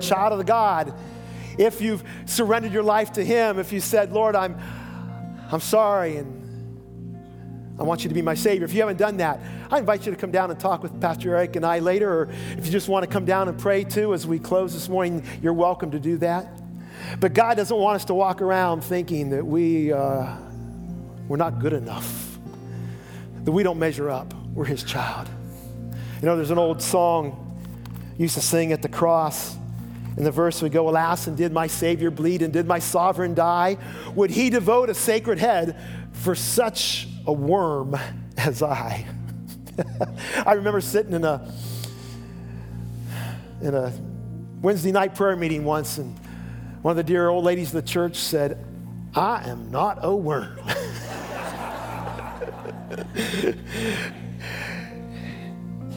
child 0.00 0.32
of 0.32 0.38
the 0.38 0.44
God. 0.44 0.94
If 1.58 1.80
you've 1.80 2.02
surrendered 2.26 2.72
your 2.72 2.82
life 2.82 3.12
to 3.12 3.24
Him, 3.24 3.58
if 3.58 3.72
you 3.72 3.80
said, 3.80 4.12
Lord, 4.12 4.34
I'm, 4.34 4.58
I'm 5.52 5.60
sorry 5.60 6.16
and 6.16 6.40
I 7.80 7.82
want 7.82 8.02
you 8.02 8.08
to 8.08 8.14
be 8.14 8.20
my 8.20 8.34
Savior. 8.34 8.66
If 8.66 8.74
you 8.74 8.80
haven't 8.80 8.98
done 8.98 9.16
that, 9.18 9.40
I 9.70 9.78
invite 9.78 10.04
you 10.04 10.12
to 10.12 10.18
come 10.18 10.30
down 10.30 10.50
and 10.50 10.60
talk 10.60 10.82
with 10.82 11.00
Pastor 11.00 11.34
Eric 11.34 11.56
and 11.56 11.64
I 11.64 11.78
later, 11.78 12.12
or 12.12 12.30
if 12.58 12.66
you 12.66 12.70
just 12.70 12.88
want 12.88 13.04
to 13.04 13.10
come 13.10 13.24
down 13.24 13.48
and 13.48 13.58
pray 13.58 13.84
too 13.84 14.12
as 14.12 14.26
we 14.26 14.38
close 14.38 14.74
this 14.74 14.88
morning, 14.90 15.24
you're 15.40 15.54
welcome 15.54 15.90
to 15.92 15.98
do 15.98 16.18
that. 16.18 16.60
But 17.20 17.32
God 17.32 17.56
doesn't 17.56 17.76
want 17.76 17.96
us 17.96 18.04
to 18.06 18.14
walk 18.14 18.42
around 18.42 18.82
thinking 18.84 19.30
that 19.30 19.46
we, 19.46 19.94
uh, 19.94 20.36
we're 21.26 21.38
not 21.38 21.58
good 21.58 21.72
enough, 21.72 22.38
that 23.44 23.52
we 23.52 23.62
don't 23.62 23.78
measure 23.78 24.10
up. 24.10 24.34
We're 24.52 24.66
His 24.66 24.84
child. 24.84 25.28
You 26.20 26.26
know, 26.26 26.36
there's 26.36 26.50
an 26.50 26.58
old 26.58 26.82
song 26.82 27.46
used 28.18 28.34
to 28.34 28.42
sing 28.42 28.72
at 28.72 28.82
the 28.82 28.90
cross. 28.90 29.56
In 30.16 30.24
the 30.24 30.30
verse 30.30 30.60
we 30.60 30.68
go, 30.68 30.88
Alas, 30.88 31.26
and 31.26 31.36
did 31.36 31.52
my 31.52 31.66
Savior 31.66 32.10
bleed, 32.10 32.42
and 32.42 32.52
did 32.52 32.66
my 32.66 32.78
sovereign 32.78 33.34
die? 33.34 33.76
Would 34.14 34.30
he 34.30 34.50
devote 34.50 34.90
a 34.90 34.94
sacred 34.94 35.38
head 35.38 35.80
for 36.12 36.34
such 36.34 37.08
a 37.26 37.32
worm 37.32 37.96
as 38.36 38.62
I? 38.62 39.06
I 40.46 40.52
remember 40.54 40.80
sitting 40.80 41.12
in 41.12 41.24
a 41.24 41.52
in 43.62 43.74
a 43.74 43.92
Wednesday 44.62 44.92
night 44.92 45.14
prayer 45.14 45.36
meeting 45.36 45.64
once, 45.64 45.98
and 45.98 46.18
one 46.82 46.92
of 46.92 46.96
the 46.96 47.04
dear 47.04 47.28
old 47.28 47.44
ladies 47.44 47.68
of 47.68 47.82
the 47.84 47.88
church 47.88 48.16
said, 48.16 48.64
I 49.14 49.48
am 49.48 49.70
not 49.70 49.98
a 50.02 50.14
worm. 50.14 50.58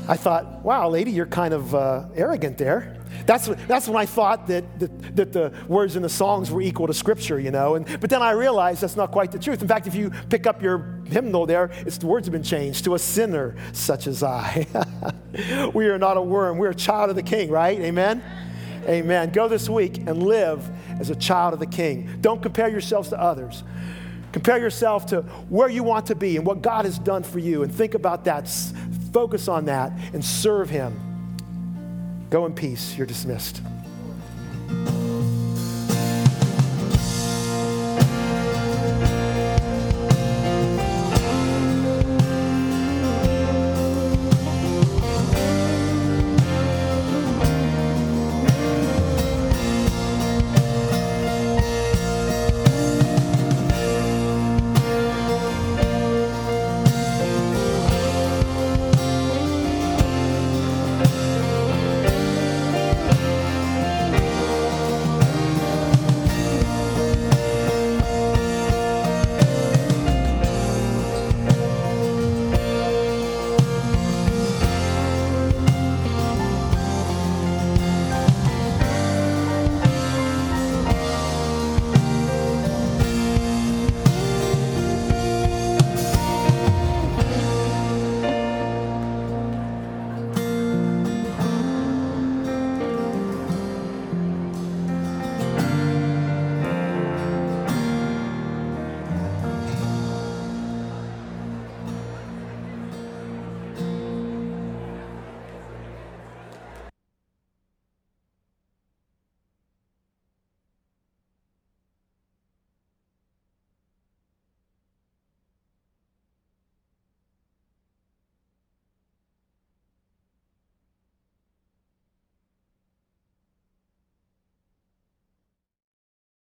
I 0.08 0.18
thought, 0.18 0.64
wow, 0.64 0.90
lady, 0.90 1.12
you're 1.12 1.26
kind 1.26 1.54
of 1.54 1.74
uh, 1.74 2.06
arrogant 2.16 2.58
there. 2.58 3.03
That's, 3.26 3.48
that's 3.68 3.88
when 3.88 3.98
I 3.98 4.06
thought 4.06 4.48
that, 4.48 4.80
that, 4.80 5.16
that 5.16 5.34
the 5.34 5.54
words 5.68 5.96
in 5.96 6.02
the 6.02 6.10
songs 6.10 6.52
were 6.52 6.62
equal 6.62 6.88
to 6.88 6.94
Scripture, 6.94 7.40
you 7.40 7.52
know. 7.52 7.76
And, 7.76 7.86
but 8.00 8.10
then 8.10 8.22
I 8.22 8.32
realized 8.32 8.82
that's 8.82 8.96
not 8.96 9.12
quite 9.12 9.32
the 9.32 9.40
truth. 9.40 9.62
In 9.62 9.68
fact, 9.68 9.88
if 9.88 9.96
you 9.96 10.12
pick 10.30 10.48
up 10.48 10.62
your 10.62 11.00
hymnal 11.06 11.46
there, 11.46 11.72
it's, 11.86 11.98
the 11.98 12.08
words 12.08 12.28
have 12.28 12.34
been 12.34 12.44
changed 12.44 12.84
to 12.86 12.96
a 12.96 13.00
sinner 13.00 13.56
such 13.72 14.08
as 14.08 14.24
I. 14.24 14.68
we 15.74 15.88
are 15.88 15.98
not 15.98 16.18
a 16.18 16.22
worm. 16.22 16.58
We're 16.58 16.72
a 16.72 16.76
child 16.76 17.10
of 17.10 17.16
the 17.16 17.24
King, 17.24 17.50
right? 17.50 17.80
Amen? 17.80 18.24
Amen. 18.88 19.30
Go 19.32 19.48
this 19.48 19.70
week 19.70 19.98
and 19.98 20.24
live 20.24 20.70
as 21.00 21.10
a 21.10 21.16
child 21.16 21.54
of 21.54 21.60
the 21.60 21.66
King. 21.66 22.10
Don't 22.22 22.42
compare 22.42 22.68
yourselves 22.68 23.10
to 23.10 23.20
others. 23.20 23.64
Compare 24.34 24.58
yourself 24.58 25.06
to 25.08 25.22
where 25.48 25.70
you 25.70 25.84
want 25.84 26.08
to 26.08 26.16
be 26.16 26.38
and 26.38 26.46
what 26.46 26.62
God 26.62 26.86
has 26.86 26.98
done 26.98 27.24
for 27.24 27.40
you, 27.40 27.64
and 27.64 27.74
think 27.74 27.94
about 27.94 28.26
that. 28.26 28.50
Focus 29.14 29.48
on 29.48 29.66
that 29.66 29.92
and 30.12 30.26
serve 30.26 30.70
Him. 30.70 31.13
Go 32.34 32.48
in 32.48 32.54
peace. 32.56 32.98
You're 32.98 33.06
dismissed. 33.06 33.62